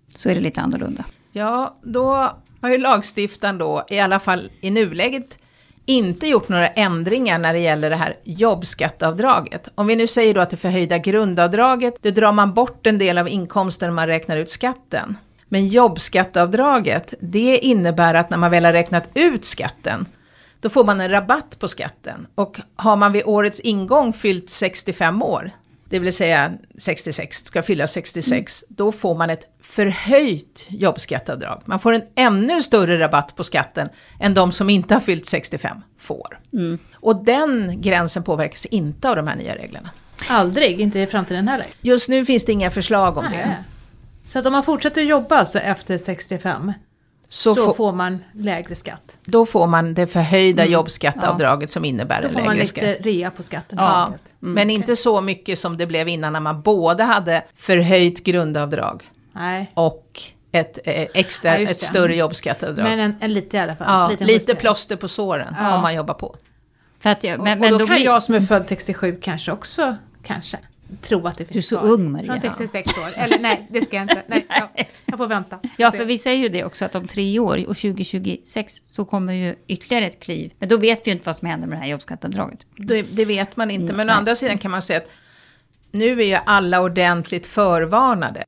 så 0.09 0.29
är 0.29 0.35
det 0.35 0.41
lite 0.41 0.61
annorlunda. 0.61 1.05
Ja, 1.31 1.77
då 1.83 2.31
har 2.61 2.69
ju 2.69 2.77
lagstiftaren 2.77 3.57
då 3.57 3.85
i 3.89 3.99
alla 3.99 4.19
fall 4.19 4.49
i 4.61 4.69
nuläget 4.69 5.37
inte 5.87 6.27
gjort 6.27 6.49
några 6.49 6.67
ändringar 6.67 7.37
när 7.37 7.53
det 7.53 7.59
gäller 7.59 7.89
det 7.89 7.95
här 7.95 8.15
jobbskatteavdraget. 8.23 9.67
Om 9.75 9.87
vi 9.87 9.95
nu 9.95 10.07
säger 10.07 10.33
då 10.33 10.41
att 10.41 10.49
det 10.49 10.57
förhöjda 10.57 10.97
grundavdraget, 10.97 11.95
det 12.01 12.11
drar 12.11 12.31
man 12.31 12.53
bort 12.53 12.87
en 12.87 12.97
del 12.97 13.17
av 13.17 13.27
inkomsten 13.27 13.87
när 13.87 13.95
man 13.95 14.07
räknar 14.07 14.37
ut 14.37 14.49
skatten. 14.49 15.17
Men 15.49 15.67
jobbskatteavdraget, 15.67 17.13
det 17.19 17.57
innebär 17.57 18.13
att 18.13 18.29
när 18.29 18.37
man 18.37 18.51
väl 18.51 18.65
har 18.65 18.73
räknat 18.73 19.09
ut 19.13 19.45
skatten, 19.45 20.05
då 20.61 20.69
får 20.69 20.83
man 20.83 21.01
en 21.01 21.09
rabatt 21.09 21.59
på 21.59 21.67
skatten. 21.67 22.27
Och 22.35 22.61
har 22.75 22.95
man 22.95 23.11
vid 23.11 23.23
årets 23.25 23.59
ingång 23.59 24.13
fyllt 24.13 24.49
65 24.49 25.23
år, 25.23 25.51
det 25.89 25.99
vill 25.99 26.13
säga 26.13 26.53
66, 26.77 27.45
ska 27.45 27.63
fylla 27.63 27.87
66, 27.87 28.63
då 28.69 28.91
får 28.91 29.15
man 29.15 29.29
ett 29.29 29.47
förhöjt 29.61 30.65
jobbskatteavdrag. 30.69 31.61
Man 31.65 31.79
får 31.79 31.93
en 31.93 32.03
ännu 32.15 32.61
större 32.61 32.99
rabatt 32.99 33.35
på 33.35 33.43
skatten 33.43 33.89
än 34.19 34.33
de 34.33 34.51
som 34.51 34.69
inte 34.69 34.93
har 34.93 35.01
fyllt 35.01 35.25
65 35.25 35.77
får. 35.99 36.39
Och 36.93 37.25
den 37.25 37.81
gränsen 37.81 38.23
påverkas 38.23 38.65
inte 38.65 39.09
av 39.09 39.15
de 39.15 39.27
här 39.27 39.35
nya 39.35 39.55
reglerna. 39.55 39.89
Aldrig, 40.29 40.79
inte 40.79 40.99
i 40.99 41.07
framtiden 41.07 41.47
heller. 41.47 41.67
Just 41.81 42.09
nu 42.09 42.25
finns 42.25 42.45
det 42.45 42.51
inga 42.51 42.71
förslag 42.71 43.17
om 43.17 43.25
Nej. 43.25 43.37
det. 43.37 43.55
Så 44.25 44.39
att 44.39 44.45
om 44.45 44.51
man 44.51 44.63
fortsätter 44.63 45.01
jobba 45.01 45.37
alltså 45.37 45.59
efter 45.59 45.97
65 45.97 46.73
Så, 47.29 47.55
så, 47.55 47.65
får, 47.65 47.73
får 47.73 47.91
man 47.93 48.23
lägre 48.33 48.75
skatt. 48.75 49.17
då 49.25 49.45
får 49.45 49.67
man 49.67 49.93
det 49.93 50.07
förhöjda 50.07 50.65
jobbskatteavdraget 50.65 51.69
som 51.69 51.85
innebär 51.85 52.21
Då 52.21 52.27
en 52.27 52.33
får 52.33 52.39
man 52.41 52.47
lägre 52.57 52.63
lite 52.63 52.93
skatt. 52.93 53.05
rea 53.05 53.31
på 53.31 53.43
skatten. 53.43 53.77
Ja, 53.81 54.03
enkelt. 54.05 54.33
men 54.39 54.69
inte 54.69 54.95
så 54.95 55.21
mycket 55.21 55.59
som 55.59 55.77
det 55.77 55.85
blev 55.85 56.07
innan 56.07 56.33
när 56.33 56.39
man 56.39 56.61
både 56.61 57.03
hade 57.03 57.43
förhöjt 57.55 58.23
grundavdrag 58.23 59.03
Nej, 59.31 59.71
och 59.73 60.21
ett 60.51 60.79
eh, 60.85 61.07
extra, 61.13 61.59
Ja, 61.59 61.69
ett 61.69 61.79
större 61.79 62.15
jobbskatteavdrag. 62.15 62.83
men 62.85 62.99
en, 62.99 63.15
en 63.19 63.33
lite 63.33 63.57
i 63.57 63.59
alla 63.59 63.75
fall. 63.75 63.87
ja, 63.89 64.09
lite 64.09 64.23
justering. 64.33 64.59
plåster 64.59 64.95
på 64.95 65.07
såren 65.07 65.55
Ja. 65.59 65.75
om 65.75 65.81
man 65.81 65.95
jobbar 65.95 66.13
på. 66.13 66.35
För 66.99 67.09
att 67.09 67.23
jag, 67.23 67.39
men, 67.43 67.53
och, 67.53 67.59
men 67.59 67.73
och 67.73 67.79
då, 67.79 67.87
kan 67.87 67.95
blir- 67.95 68.05
jag 68.05 68.23
som 68.23 68.35
är 68.35 68.41
född 68.41 68.67
67 68.67 69.19
kanske 69.21 69.51
också, 69.51 69.95
kanske, 70.23 70.57
tro 71.01 71.27
att 71.27 71.37
det 71.37 71.45
finns 71.45 71.53
Du 71.53 71.75
är 71.75 71.79
så 71.79 71.85
kvar. 71.85 71.89
ung, 71.89 72.11
Maria. 72.11 72.25
Från 72.25 72.37
66 72.37 72.97
år. 72.97 73.13
Eller 73.15 73.39
nej, 73.39 73.67
det 73.69 73.85
ska 73.85 73.95
jag 73.95 74.03
inte. 74.03 74.23
Nej, 74.27 74.45
jag, 74.49 74.87
jag 75.05 75.17
får 75.17 75.27
vänta. 75.27 75.59
Ja, 75.77 75.91
för 75.91 76.05
vi 76.05 76.17
säger 76.17 76.37
ju 76.37 76.49
det 76.49 76.63
också 76.63 76.85
att 76.85 76.95
om 76.95 77.07
tre 77.07 77.39
år 77.39 77.57
och 77.57 77.77
2026 77.77 78.81
så 78.83 79.05
kommer 79.05 79.33
ju 79.33 79.55
ytterligare 79.67 80.05
ett 80.07 80.19
kliv. 80.19 80.53
Men 80.59 80.69
då 80.69 80.77
vet 80.77 81.07
vi 81.07 81.11
ju 81.11 81.13
inte 81.13 81.25
vad 81.25 81.35
som 81.35 81.47
händer 81.47 81.67
med 81.67 81.77
det 81.77 81.81
här 81.81 81.91
jobbskatteavdraget. 81.91 82.65
Det, 82.75 83.01
det 83.01 83.25
vet 83.25 83.57
man 83.57 83.71
inte, 83.71 83.93
men 83.93 83.99
å 83.99 84.07
nej. 84.07 84.15
andra 84.15 84.35
sidan 84.35 84.57
kan 84.57 84.71
man 84.71 84.81
säga 84.81 84.99
att 84.99 85.09
nu 85.91 86.21
är 86.21 86.25
ju 86.25 86.37
alla 86.45 86.81
ordentligt 86.81 87.45
förvarnade. 87.45 88.43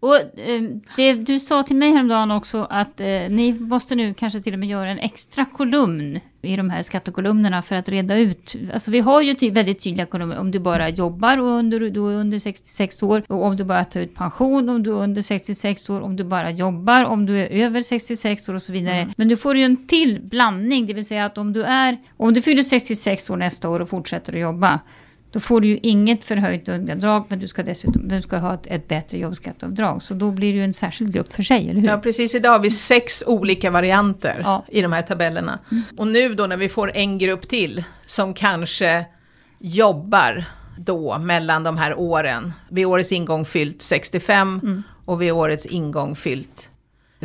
Och 0.00 0.16
eh, 0.16 0.62
det, 0.96 1.12
du 1.14 1.38
sa 1.38 1.62
till 1.62 1.76
mig 1.76 1.92
häromdagen 1.92 2.30
också 2.30 2.66
att 2.70 3.00
eh, 3.00 3.06
ni 3.06 3.56
måste 3.60 3.94
nu 3.94 4.14
kanske 4.14 4.40
till 4.40 4.52
och 4.52 4.58
med 4.58 4.68
göra 4.68 4.88
en 4.90 4.98
extra 4.98 5.44
kolumn 5.44 6.20
i 6.42 6.56
de 6.56 6.70
här 6.70 6.82
skattekolumnerna 6.82 7.62
för 7.62 7.76
att 7.76 7.88
reda 7.88 8.16
ut. 8.16 8.56
Alltså 8.72 8.90
vi 8.90 9.00
har 9.00 9.20
ju 9.22 9.34
ty- 9.34 9.50
väldigt 9.50 9.84
tydliga 9.84 10.06
kolumner 10.06 10.38
om 10.38 10.50
du 10.50 10.58
bara 10.58 10.88
jobbar 10.88 11.38
och 11.40 11.48
under, 11.48 11.80
du 11.80 12.00
är 12.00 12.14
under 12.14 12.38
66 12.38 13.02
år 13.02 13.22
och 13.28 13.44
om 13.44 13.56
du 13.56 13.64
bara 13.64 13.84
tar 13.84 14.00
ut 14.00 14.14
pension 14.14 14.68
om 14.68 14.82
du 14.82 14.90
är 14.90 14.94
under 14.94 15.22
66 15.22 15.90
år, 15.90 16.00
om 16.00 16.16
du 16.16 16.24
bara 16.24 16.50
jobbar, 16.50 17.04
om 17.04 17.26
du 17.26 17.38
är 17.38 17.46
över 17.46 17.82
66 17.82 18.48
år 18.48 18.54
och 18.54 18.62
så 18.62 18.72
vidare. 18.72 19.08
Men 19.16 19.28
du 19.28 19.36
får 19.36 19.56
ju 19.56 19.64
en 19.64 19.86
till 19.86 20.20
blandning, 20.22 20.86
det 20.86 20.92
vill 20.94 21.06
säga 21.06 21.24
att 21.24 21.38
om 21.38 21.52
du 21.52 21.62
är, 21.62 21.96
om 22.16 22.34
du 22.34 22.42
fyller 22.42 22.62
66 22.62 23.30
år 23.30 23.36
nästa 23.36 23.68
år 23.68 23.80
och 23.82 23.88
fortsätter 23.88 24.32
att 24.32 24.38
jobba 24.40 24.80
då 25.32 25.40
får 25.40 25.60
du 25.60 25.68
ju 25.68 25.78
inget 25.82 26.24
förhöjt 26.24 26.68
undantag 26.68 27.24
men 27.28 27.38
du 27.38 27.48
ska 27.48 27.62
dessutom 27.62 28.08
du 28.08 28.20
ska 28.20 28.36
ha 28.38 28.54
ett, 28.54 28.66
ett 28.66 28.88
bättre 28.88 29.18
jobbskatteavdrag. 29.18 30.02
Så 30.02 30.14
då 30.14 30.30
blir 30.30 30.52
det 30.52 30.58
ju 30.58 30.64
en 30.64 30.72
särskild 30.72 31.12
grupp 31.12 31.32
för 31.32 31.42
sig, 31.42 31.70
eller 31.70 31.80
hur? 31.80 31.88
Ja, 31.88 31.98
precis. 31.98 32.34
Idag 32.34 32.50
har 32.50 32.58
vi 32.58 32.70
sex 32.70 33.24
olika 33.26 33.70
varianter 33.70 34.40
Ja. 34.44 34.64
i 34.68 34.82
de 34.82 34.92
här 34.92 35.02
tabellerna. 35.02 35.58
Och 35.96 36.06
nu 36.06 36.34
då 36.34 36.46
när 36.46 36.56
vi 36.56 36.68
får 36.68 36.92
en 36.94 37.18
grupp 37.18 37.48
till 37.48 37.84
som 38.06 38.34
kanske 38.34 39.04
jobbar 39.58 40.44
då 40.78 41.18
mellan 41.18 41.64
de 41.64 41.76
här 41.76 41.98
åren. 41.98 42.52
Vid 42.68 42.86
årets 42.86 43.12
ingång 43.12 43.44
fyllt 43.44 43.82
65 43.82 44.82
och 45.04 45.22
vid 45.22 45.32
årets 45.32 45.66
ingång 45.66 46.16
fyllt 46.16 46.69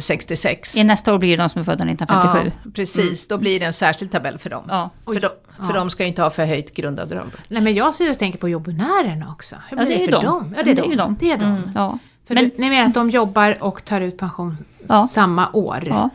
66. 0.02 0.78
I 0.78 0.84
nästa 0.84 1.14
år 1.14 1.18
blir 1.18 1.38
det 1.38 1.44
de 1.44 1.50
som 1.50 1.60
är 1.60 1.64
födda 1.66 1.84
1957. 1.92 2.52
Ja, 2.64 2.72
precis. 2.76 3.28
Då 3.28 3.38
blir 3.38 3.60
det 3.60 3.66
en 3.66 3.74
särskild 3.74 4.12
tabell 4.12 4.38
för 4.38 4.50
dem. 4.50 4.64
Ja. 4.70 4.90
För, 5.06 5.20
de, 5.20 5.30
för 5.68 5.74
de 5.74 5.90
ska 5.90 6.04
ju 6.04 6.08
inte 6.10 6.22
ha 6.22 6.30
förhöjt 6.30 6.74
grundavdrag. 6.74 7.28
Nej, 7.48 7.62
men 7.62 7.74
jag 7.74 7.96
ser 7.96 8.10
och 8.10 8.20
tänker 8.20 8.40
på 8.40 8.50
jobbonärerna 8.50 9.32
också. 9.32 9.56
Hur 9.70 9.78
Ja, 9.78 9.86
blir 9.86 9.96
det 9.96 10.02
är 10.02 10.06
ju 10.06 10.12
för 10.12 10.22
de. 10.22 10.26
dem? 10.26 10.54
Ja, 10.58 10.64
det 10.64 10.72
är, 10.72 10.76
Det 10.76 10.82
är 10.82 10.84
de. 10.84 10.92
ju 10.92 10.96
de. 10.98 11.16
Det 11.20 11.32
är 11.32 11.38
de. 11.38 11.72
Ja. 11.76 12.00
För 12.28 12.34
Men, 12.36 12.44
du, 12.44 12.52
ni 12.58 12.70
menar 12.70 12.86
att 12.88 12.94
de 12.94 13.10
jobbar 13.10 13.58
och 13.64 13.86
tar 13.86 14.02
ut 14.02 14.18
pension 14.18 14.58
Ja. 14.88 15.08
samma 15.12 15.50
år? 15.54 15.84
ja. 15.88 16.10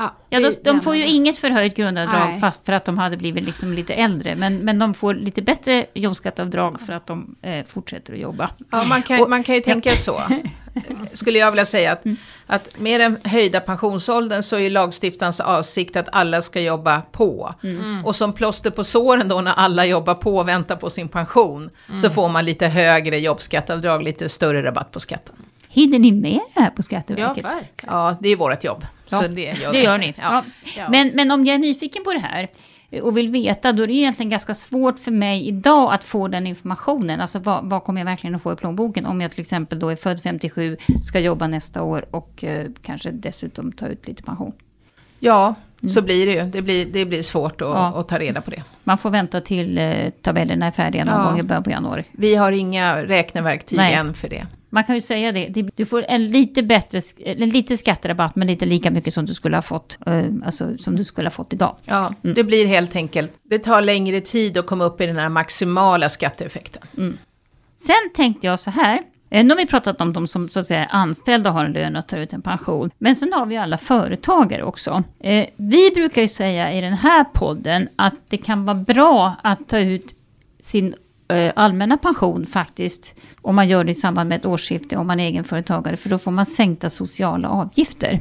Ja, 0.00 0.16
Ja, 0.32 0.40
de, 0.40 0.56
de 0.62 0.80
får 0.80 0.96
ju 0.96 1.06
inget 1.06 1.38
förhöjt 1.38 1.76
grundavdrag 1.76 2.28
Nej. 2.30 2.40
fast 2.40 2.66
för 2.66 2.72
att 2.72 2.84
de 2.84 2.98
hade 2.98 3.16
blivit 3.16 3.44
liksom 3.44 3.72
lite 3.72 3.94
äldre. 3.94 4.36
Men, 4.36 4.56
men 4.58 4.78
de 4.78 4.94
får 4.94 5.14
lite 5.14 5.42
bättre 5.42 5.86
jobbskatteavdrag 5.94 6.80
för 6.80 6.92
att 6.92 7.06
de 7.06 7.36
eh, 7.42 7.66
fortsätter 7.66 8.12
att 8.12 8.18
jobba. 8.18 8.50
Ja, 8.70 8.84
man 8.84 9.02
kan, 9.02 9.30
man 9.30 9.44
kan 9.44 9.54
ju 9.54 9.60
tänka 9.60 9.90
så. 9.90 10.22
Skulle 11.12 11.38
jag 11.38 11.50
vilja 11.50 11.66
säga 11.66 11.92
att, 11.92 12.04
att 12.46 12.78
med 12.78 13.00
den 13.00 13.18
höjda 13.24 13.60
pensionsåldern 13.60 14.42
så 14.42 14.56
är 14.56 14.70
lagstiftarens 14.70 15.40
avsikt 15.40 15.96
att 15.96 16.08
alla 16.12 16.42
ska 16.42 16.60
jobba 16.60 17.00
på. 17.00 17.54
Och 18.04 18.16
som 18.16 18.32
plåster 18.32 18.70
på 18.70 18.84
såren 18.84 19.28
då 19.28 19.40
när 19.40 19.52
alla 19.52 19.86
jobbar 19.86 20.14
på 20.14 20.36
och 20.36 20.48
väntar 20.48 20.76
på 20.76 20.90
sin 20.90 21.08
pension 21.08 21.70
så 21.96 22.10
får 22.10 22.28
man 22.28 22.44
lite 22.44 22.66
högre 22.66 23.18
jobbskatteavdrag, 23.18 24.02
lite 24.02 24.28
större 24.28 24.62
rabatt 24.62 24.90
på 24.90 25.00
skatten. 25.00 25.34
Hinner 25.72 25.98
ni 25.98 26.12
med 26.12 26.40
det 26.54 26.60
här 26.60 26.70
på 26.70 26.74
Ja, 26.78 26.82
Skatteverket? 26.82 27.44
verkligen. 27.44 27.94
Ja, 27.94 28.16
det 28.20 28.28
är 28.28 28.36
vårt 28.36 28.64
jobb. 28.64 28.86
Ja, 29.08 29.22
så 29.22 29.28
det 29.28 29.40
gör, 29.42 29.72
det 29.72 29.82
gör 29.82 29.98
ni. 29.98 30.14
Ja. 30.18 30.44
Ja. 30.76 30.90
Men, 30.90 31.08
men 31.14 31.30
om 31.30 31.44
jag 31.46 31.54
är 31.54 31.58
nyfiken 31.58 32.04
på 32.04 32.12
det 32.12 32.18
här 32.18 32.48
och 33.02 33.16
vill 33.16 33.28
veta, 33.28 33.72
då 33.72 33.82
är 33.82 33.86
det 33.86 33.92
egentligen 33.92 34.30
ganska 34.30 34.54
svårt 34.54 34.98
för 34.98 35.10
mig 35.10 35.48
idag 35.48 35.92
att 35.94 36.04
få 36.04 36.28
den 36.28 36.46
informationen. 36.46 37.20
Alltså 37.20 37.38
vad, 37.38 37.70
vad 37.70 37.84
kommer 37.84 38.00
jag 38.00 38.06
verkligen 38.06 38.34
att 38.34 38.42
få 38.42 38.52
i 38.52 38.56
plånboken 38.56 39.06
om 39.06 39.20
jag 39.20 39.30
till 39.30 39.40
exempel 39.40 39.78
då 39.78 39.88
är 39.88 39.96
född 39.96 40.22
57, 40.22 40.76
ska 41.04 41.20
jobba 41.20 41.46
nästa 41.46 41.82
år 41.82 42.06
och 42.10 42.44
eh, 42.44 42.66
kanske 42.82 43.10
dessutom 43.10 43.72
ta 43.72 43.86
ut 43.86 44.06
lite 44.08 44.22
pension. 44.22 44.52
Ja, 45.18 45.54
så 45.88 46.02
blir 46.02 46.26
det 46.26 46.32
ju. 46.32 46.42
Det 46.44 46.62
blir, 46.62 46.86
det 46.86 47.04
blir 47.04 47.22
svårt 47.22 47.60
att, 47.62 47.68
Ja. 47.68 48.00
att 48.00 48.08
ta 48.08 48.18
reda 48.18 48.40
på 48.40 48.50
det. 48.50 48.62
Man 48.84 48.98
får 48.98 49.10
vänta 49.10 49.40
till 49.40 49.78
eh, 49.78 50.10
tabellerna 50.22 50.66
är 50.66 50.70
färdiga 50.70 51.04
någon 51.04 51.14
Ja. 51.24 51.30
gång 51.30 51.40
i 51.40 51.42
början 51.42 51.62
på 51.62 51.70
januari. 51.70 52.04
Vi 52.12 52.34
har 52.34 52.52
inga 52.52 53.02
räkneverktyg 53.04 53.78
Nej. 53.78 53.94
än 53.94 54.14
för 54.14 54.28
det. 54.28 54.46
Man 54.72 54.84
kan 54.84 54.94
ju 54.94 55.00
säga 55.00 55.32
det, 55.32 55.70
du 55.76 55.86
får 55.86 56.04
en 56.08 56.30
lite 56.30 56.62
bättre, 56.62 57.00
en 57.24 57.50
lite 57.50 57.76
skatterabatt 57.76 58.36
men 58.36 58.48
lite 58.48 58.66
lika 58.66 58.90
mycket 58.90 59.14
som 59.14 59.26
du 59.26 59.34
skulle 59.34 59.56
ha 59.56 59.62
fått, 59.62 59.98
eh, 60.06 60.24
alltså 60.44 60.78
som 60.78 60.96
du 60.96 61.04
skulle 61.04 61.26
ha 61.26 61.30
fått 61.30 61.52
idag. 61.52 61.76
Ja, 61.84 62.14
det 62.22 62.44
blir 62.44 62.66
helt 62.66 62.96
enkelt, 62.96 63.32
det 63.42 63.58
tar 63.58 63.82
längre 63.82 64.20
tid 64.20 64.58
att 64.58 64.66
komma 64.66 64.84
upp 64.84 65.00
i 65.00 65.06
den 65.06 65.16
här 65.16 65.28
maximala 65.28 66.08
skatteeffekten. 66.08 66.82
Sen 67.76 67.94
tänkte 68.16 68.46
jag 68.46 68.60
så 68.60 68.70
här. 68.70 69.00
Nu 69.30 69.48
har 69.50 69.56
vi 69.56 69.66
pratat 69.66 70.00
om 70.00 70.12
de 70.12 70.26
som 70.26 70.48
så 70.48 70.60
att 70.60 70.66
säga 70.66 70.80
är 70.84 70.88
anställda 70.90 71.50
och 71.50 71.54
har 71.56 71.64
en 71.64 71.72
lön 71.72 71.96
och 71.96 72.06
tar 72.06 72.18
ut 72.18 72.32
en 72.32 72.42
pension. 72.42 72.90
Men 72.98 73.14
sen 73.16 73.32
har 73.32 73.46
vi 73.46 73.56
alla 73.56 73.78
företagare 73.78 74.62
också. 74.64 75.02
Eh, 75.20 75.46
Vi 75.56 75.90
brukar 75.94 76.22
ju 76.22 76.28
säga 76.28 76.72
i 76.72 76.80
den 76.80 76.92
här 76.92 77.24
podden 77.24 77.88
att 77.96 78.14
det 78.28 78.36
kan 78.36 78.64
vara 78.64 78.74
bra 78.76 79.34
att 79.42 79.68
ta 79.68 79.78
ut 79.78 80.14
sin 80.60 80.94
eh, 81.28 81.52
allmänna 81.56 81.96
pension 81.96 82.46
faktiskt. 82.46 83.14
Om 83.42 83.56
man 83.56 83.68
gör 83.68 83.84
det 83.84 83.90
i 83.90 83.94
samband 83.94 84.28
med 84.28 84.38
ett 84.38 84.46
årsskifte 84.46 84.96
om 84.96 85.06
man 85.06 85.20
är 85.20 85.24
egenföretagare. 85.26 85.96
För 85.96 86.10
då 86.10 86.18
får 86.18 86.30
man 86.30 86.46
sänkta 86.46 86.88
sociala 86.90 87.48
avgifter. 87.48 88.20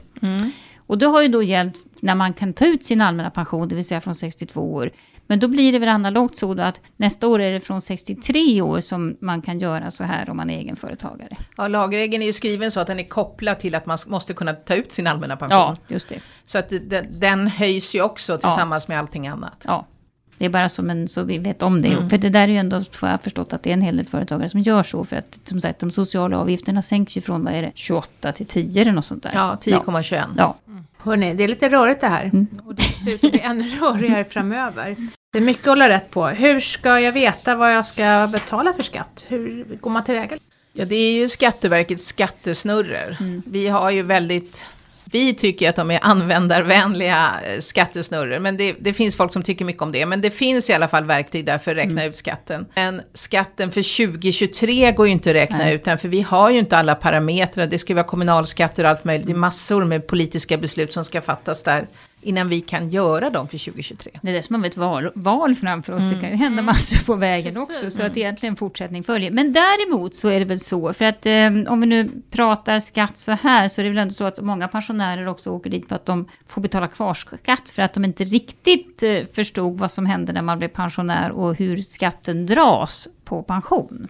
Och 0.77 0.97
det 0.97 1.05
har 1.05 1.21
ju 1.21 1.27
då 1.27 1.43
gällt 1.43 1.75
när 2.01 2.15
man 2.15 2.33
kan 2.33 2.53
ta 2.53 2.65
ut 2.65 2.83
sin 2.85 3.01
allmänna 3.01 3.29
pension, 3.29 3.67
det 3.67 3.75
vill 3.75 3.85
säga 3.85 4.01
från 4.01 4.15
62 4.15 4.73
år. 4.73 4.91
Men 5.29 5.39
då 5.39 5.47
blir 5.47 5.71
det 5.71 5.79
väl 5.79 5.89
analogt 5.89 6.37
så 6.37 6.53
då 6.53 6.63
att 6.63 6.81
nästa 6.97 7.27
år 7.27 7.41
är 7.41 7.51
det 7.51 7.59
från 7.59 7.81
63 7.81 8.61
år 8.61 8.79
som 8.79 9.17
man 9.21 9.41
kan 9.41 9.59
göra 9.59 9.91
så 9.91 10.03
här 10.03 10.29
om 10.29 10.37
man 10.37 10.49
är 10.49 10.57
egenföretagare. 10.57 11.37
Ja, 11.57 11.67
lagregeln 11.67 12.23
är 12.23 12.27
ju 12.27 12.33
skriven 12.33 12.71
så 12.71 12.79
att 12.79 12.87
den 12.87 12.99
är 12.99 13.03
kopplad 13.03 13.59
till 13.59 13.75
att 13.75 13.85
man 13.85 13.97
måste 14.07 14.33
kunna 14.33 14.53
ta 14.53 14.75
ut 14.75 14.91
sin 14.91 15.07
allmänna 15.07 15.35
pension. 15.35 15.57
Ja, 15.57 15.75
just 15.87 16.09
det. 16.09 16.19
Så 16.45 16.57
att 16.57 16.69
den, 16.69 17.05
den 17.19 17.47
höjs 17.47 17.95
ju 17.95 18.01
också 18.01 18.37
tillsammans 18.37 18.87
med 18.87 18.99
allting 18.99 19.27
annat. 19.27 19.63
Ja. 19.67 19.85
Det 20.37 20.45
är 20.45 20.49
bara 20.49 20.69
som 20.69 20.89
en, 20.89 21.07
så 21.07 21.23
vi 21.23 21.37
vet 21.37 21.63
om 21.63 21.81
det. 21.81 22.09
För 22.09 22.17
det 22.17 22.29
där 22.29 22.43
är 22.43 22.47
ju 22.47 22.57
ändå, 22.57 22.83
får 22.91 23.09
jag 23.09 23.21
förstått, 23.21 23.53
att 23.53 23.63
det 23.63 23.69
är 23.69 23.73
en 23.73 23.81
hel 23.81 23.97
del 23.97 24.05
företagare 24.05 24.49
som 24.49 24.59
gör 24.59 24.83
så. 24.83 25.03
För 25.05 25.15
att 25.17 25.39
som 25.43 25.61
sagt, 25.61 25.79
de 25.79 25.91
sociala 25.91 26.37
avgifterna 26.37 26.81
sänks 26.81 27.17
ju 27.17 27.21
från, 27.21 27.43
vad 27.43 27.53
är 27.53 27.61
det, 27.61 27.71
28 27.75 28.31
till 28.31 28.45
10 28.45 28.81
eller 28.81 28.91
något 28.91 29.05
sånt 29.05 29.23
där. 29.23 29.31
Ja, 29.33 29.57
10,21. 29.61 30.23
Ja. 30.37 30.55
Hörrni, 30.97 31.33
det 31.33 31.43
är 31.43 31.47
lite 31.47 31.69
rörigt 31.69 32.01
det 32.01 32.07
här. 32.07 32.45
Och 32.65 32.75
det 32.75 32.81
ser 32.81 33.11
ut 33.11 33.23
att 33.23 33.31
bli 33.31 33.39
ännu 33.39 33.67
rörigare 33.67 34.23
framöver. 34.29 34.95
Det 35.31 35.37
är 35.37 35.41
mycket 35.41 35.63
att 35.63 35.67
hålla 35.67 35.89
rätt 35.89 36.11
på. 36.11 36.27
Hur 36.27 36.59
ska 36.59 36.99
jag 36.99 37.11
veta 37.11 37.55
vad 37.55 37.75
jag 37.75 37.85
ska 37.85 38.29
betala 38.31 38.73
för 38.73 38.83
skatt? 38.83 39.25
Hur 39.27 39.65
går 39.81 39.91
man 39.91 40.03
tillväga? 40.03 40.37
Ja, 40.73 40.85
det 40.85 40.95
är 40.95 41.11
ju 41.11 41.29
Skatteverkets 41.29 42.05
skattesnurror. 42.05 43.17
Vi 43.45 43.67
har 43.67 43.89
ju 43.89 44.01
väldigt... 44.01 44.63
Vi 45.11 45.33
tycker 45.33 45.69
att 45.69 45.75
de 45.75 45.91
är 45.91 45.99
användarvänliga 46.01 47.29
eh, 47.43 47.59
skattesnurror, 47.59 48.39
men 48.39 48.57
det, 48.57 48.75
det 48.79 48.93
finns 48.93 49.15
folk 49.15 49.33
som 49.33 49.43
tycker 49.43 49.65
mycket 49.65 49.81
om 49.81 49.91
det. 49.91 50.05
Men 50.05 50.21
det 50.21 50.31
finns 50.31 50.69
i 50.69 50.73
alla 50.73 50.87
fall 50.87 51.05
verktyg 51.05 51.45
där 51.45 51.57
för 51.57 51.71
att 51.71 51.77
räkna 51.77 52.05
ut 52.05 52.15
skatten. 52.15 52.65
Men 52.75 53.01
skatten 53.13 53.71
för 53.71 54.07
2023 54.07 54.91
går 54.91 55.07
ju 55.07 55.13
inte 55.13 55.29
att 55.29 55.35
räkna 55.35 55.57
Nej. 55.57 55.75
ut 55.75 55.87
än, 55.87 55.97
för 55.97 56.07
vi 56.07 56.21
har 56.21 56.49
ju 56.49 56.59
inte 56.59 56.77
alla 56.77 56.95
parametrar. 56.95 57.67
Det 57.67 57.79
ska 57.79 57.93
vara 57.95 58.03
kommunalskatter 58.03 58.83
och 58.83 58.89
allt 58.89 59.03
möjligt. 59.03 59.27
Det 59.27 59.33
är 59.33 59.37
massor 59.37 59.85
med 59.85 60.07
politiska 60.07 60.57
beslut 60.57 60.93
som 60.93 61.05
ska 61.05 61.21
fattas 61.21 61.63
där 61.63 61.87
innan 62.21 62.49
vi 62.49 62.61
kan 62.61 62.89
göra 62.89 63.29
dem 63.29 63.47
för 63.47 63.57
2023. 63.65 64.11
Det 64.21 64.29
är 64.29 64.33
det 64.33 64.43
som 64.43 64.55
har 64.55 64.61
vi 64.61 64.67
ett 64.67 64.77
val, 64.77 65.11
val 65.15 65.55
framför 65.55 65.93
oss. 65.93 66.03
Det 66.03 66.19
kan 66.19 66.29
ju 66.29 66.35
hända 66.35 66.61
massor 66.61 67.05
på 67.05 67.15
vägen 67.15 67.53
Precis. 67.53 67.69
också. 67.69 67.89
Så 67.89 68.05
att 68.05 68.17
egentligen 68.17 68.55
fortsättning 68.55 69.03
följer. 69.03 69.31
Men 69.31 69.53
däremot 69.53 70.15
så 70.15 70.29
är 70.29 70.39
det 70.39 70.45
väl 70.45 70.59
så, 70.59 70.93
för 70.93 71.05
att 71.05 71.25
eh, 71.25 71.47
om 71.67 71.81
vi 71.81 71.87
nu 71.87 72.09
pratar 72.31 72.79
skatt 72.79 73.17
så 73.17 73.31
här, 73.31 73.67
så 73.67 73.81
är 73.81 73.83
det 73.83 73.89
väl 73.89 73.99
ändå 73.99 74.13
så 74.13 74.25
att 74.25 74.41
många 74.41 74.67
pensionärer 74.67 75.27
också 75.27 75.51
åker 75.51 75.69
dit 75.69 75.87
för 75.87 75.95
att 75.95 76.05
de 76.05 76.27
får 76.47 76.61
betala 76.61 76.87
kvarskatt 76.87 77.69
för 77.69 77.81
att 77.81 77.93
de 77.93 78.05
inte 78.05 78.23
riktigt 78.23 79.03
eh, 79.03 79.23
förstod 79.33 79.77
vad 79.77 79.91
som 79.91 80.05
hände 80.05 80.33
när 80.33 80.41
man 80.41 80.57
blev 80.57 80.69
pensionär 80.69 81.31
och 81.31 81.55
hur 81.55 81.77
skatten 81.77 82.45
dras 82.45 83.07
på 83.25 83.43
pension. 83.43 84.07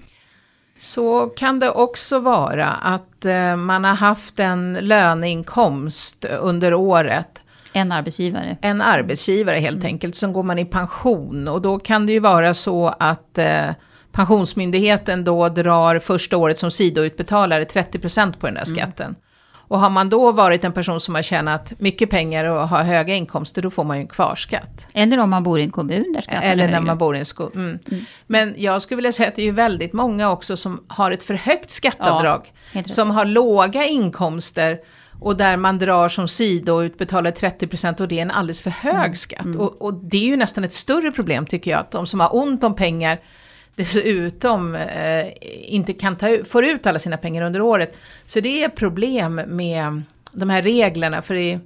Så 0.80 1.26
kan 1.28 1.60
det 1.60 1.72
också 1.72 2.20
vara 2.20 2.68
att 2.68 3.26
eh, 3.26 3.56
man 3.56 3.84
har 3.84 3.96
haft 3.96 4.40
en 4.40 4.74
löneinkomst 4.74 6.26
under 6.26 6.74
året. 6.74 7.42
En 7.80 7.92
arbetsgivare. 7.92 8.58
En 8.62 8.82
arbetsgivare 8.82 9.56
helt 9.60 9.78
Mm. 9.78 9.86
enkelt, 9.88 10.16
som 10.16 10.34
går 10.34 10.44
man 10.44 10.60
i 10.60 10.66
pension. 10.66 11.48
Och 11.48 11.62
då 11.62 11.80
kan 11.80 12.06
det 12.06 12.14
ju 12.14 12.20
vara 12.20 12.54
så 12.54 12.88
att 13.00 13.38
eh, 13.38 13.70
Pensionsmyndigheten 14.12 15.24
då 15.24 15.50
drar 15.50 16.00
första 16.00 16.38
året 16.38 16.58
som 16.58 16.72
sidoutbetalare 16.72 17.64
30% 17.66 18.40
på 18.40 18.46
den 18.48 18.56
där 18.56 18.66
Mm. 18.68 18.78
skatten. 18.80 19.16
Och 19.52 19.80
har 19.80 19.90
man 19.90 20.10
då 20.10 20.32
varit 20.32 20.64
en 20.64 20.72
person 20.72 21.02
som 21.02 21.16
har 21.16 21.22
tjänat 21.22 21.74
mycket 21.80 22.10
pengar 22.10 22.46
och 22.46 22.68
har 22.70 22.84
höga 22.84 23.16
inkomster, 23.16 23.62
då 23.62 23.72
får 23.72 23.84
man 23.84 23.98
ju 23.98 24.02
en 24.02 24.08
kvarskatt. 24.08 24.88
Eller 24.94 25.18
om 25.20 25.30
man 25.30 25.44
bor 25.44 25.60
i 25.60 25.64
en 25.64 25.72
kommun 25.72 26.14
där 26.14 26.22
skatten 26.22 26.44
Eller 26.44 26.68
är 26.68 26.72
när 26.72 26.80
man 26.80 26.98
bor 26.98 27.16
i 27.16 27.20
en 27.20 27.26
skola. 27.26 27.52
Mm. 27.56 27.80
Men 28.28 28.56
jag 28.58 28.82
skulle 28.82 28.96
vilja 28.96 29.12
säga 29.12 29.30
att 29.30 29.36
det 29.36 29.42
är 29.42 29.46
ju 29.46 29.52
väldigt 29.52 29.94
många 29.94 30.32
också 30.32 30.58
som 30.58 30.84
har 30.88 31.12
ett 31.12 31.24
för 31.24 31.34
högt 31.34 31.72
skatteavdrag. 31.72 32.54
rätt. 32.72 32.92
som 32.92 33.12
har 33.12 33.26
låga 33.26 33.86
inkomster 33.86 34.80
och 35.22 35.38
där 35.38 35.58
man 35.58 35.78
drar 35.78 36.10
som 36.10 36.28
sido 36.28 36.72
och 36.72 36.80
utbetalar 36.82 37.32
30% 37.32 38.02
och 38.02 38.08
det 38.08 38.18
är 38.18 38.22
en 38.22 38.32
alldeles 38.32 38.62
för 38.62 38.70
hög 38.70 38.96
Mm. 38.96 39.16
skatt. 39.16 39.56
Och, 39.58 39.82
och 39.82 39.94
det 39.94 40.18
är 40.18 40.26
ju 40.26 40.38
nästan 40.38 40.64
ett 40.64 40.74
större 40.74 41.12
problem 41.12 41.46
tycker 41.46 41.72
jag, 41.72 41.80
att 41.80 41.92
de 41.92 42.08
som 42.08 42.20
har 42.20 42.36
ont 42.36 42.64
om 42.64 42.76
pengar 42.76 43.20
dessutom 43.76 44.76
eh, 44.76 45.26
inte 45.74 45.94
kan 45.94 46.16
ta 46.16 46.30
ut, 46.30 46.48
får 46.48 46.66
ut 46.66 46.86
alla 46.88 47.00
sina 47.00 47.18
pengar 47.18 47.42
under 47.44 47.62
året. 47.62 47.98
Så 48.26 48.40
det 48.40 48.64
är 48.64 48.68
ett 48.68 48.76
problem 48.76 49.36
med 49.36 50.02
de 50.32 50.50
här 50.50 50.62
reglerna. 50.62 51.22
För 51.22 51.36
i, 51.36 51.60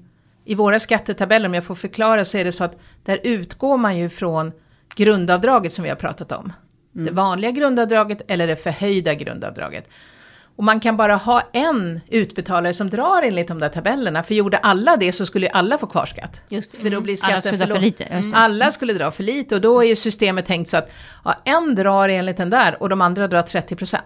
i 0.45 0.55
våra 0.55 0.79
skattetabeller, 0.79 1.47
om 1.49 1.53
jag 1.53 1.65
får 1.65 1.75
förklara, 1.75 2.25
så 2.25 2.37
är 2.37 2.43
det 2.45 2.51
så 2.51 2.63
att 2.63 2.77
där 3.05 3.19
utgår 3.23 3.77
man 3.77 3.97
ju 3.97 4.09
från 4.09 4.51
grundavdraget 4.95 5.73
som 5.73 5.83
vi 5.83 5.89
har 5.89 5.95
pratat 5.95 6.31
om. 6.31 6.53
Det 6.91 7.11
vanliga 7.11 7.51
grundavdraget 7.51 8.21
eller 8.27 8.47
det 8.47 8.55
förhöjda 8.55 9.13
grundavdraget. 9.13 9.89
Och 10.55 10.63
man 10.63 10.79
kan 10.79 10.97
bara 10.97 11.15
ha 11.15 11.49
en 11.53 12.01
utbetalare 12.09 12.73
som 12.73 12.89
drar 12.89 13.21
enligt 13.23 13.47
de 13.47 13.59
där 13.59 13.69
tabellerna. 13.69 14.23
För 14.23 14.35
gjorde 14.35 14.57
alla 14.57 14.97
det 14.97 15.13
så 15.13 15.25
skulle 15.25 15.45
ju 15.45 15.51
alla 15.51 15.77
få 15.77 15.87
kvarskatt. 15.87 16.41
Just 16.49 16.71
det. 16.71 16.77
För 16.77 16.89
då 16.89 17.01
blir 17.01 17.17
Alla 17.23 17.41
skatten 17.41 17.59
skulle 17.59 17.65
dra 17.65 17.67
för 17.67 17.73
låg. 17.73 17.83
lite. 17.83 18.21
Alla 18.33 18.71
skulle 18.71 18.93
dra 18.93 19.11
för 19.11 19.23
lite 19.23 19.55
och 19.55 19.61
då 19.61 19.83
är 19.83 19.95
systemet 19.95 20.45
tänkt 20.45 20.69
så 20.69 20.77
att 20.77 20.91
ja, 21.25 21.35
en 21.45 21.75
drar 21.75 22.09
enligt 22.09 22.37
den 22.37 22.49
där 22.49 22.77
och 22.79 22.89
de 22.89 23.01
andra 23.01 23.27
drar 23.27 23.41
30%. 23.41 23.97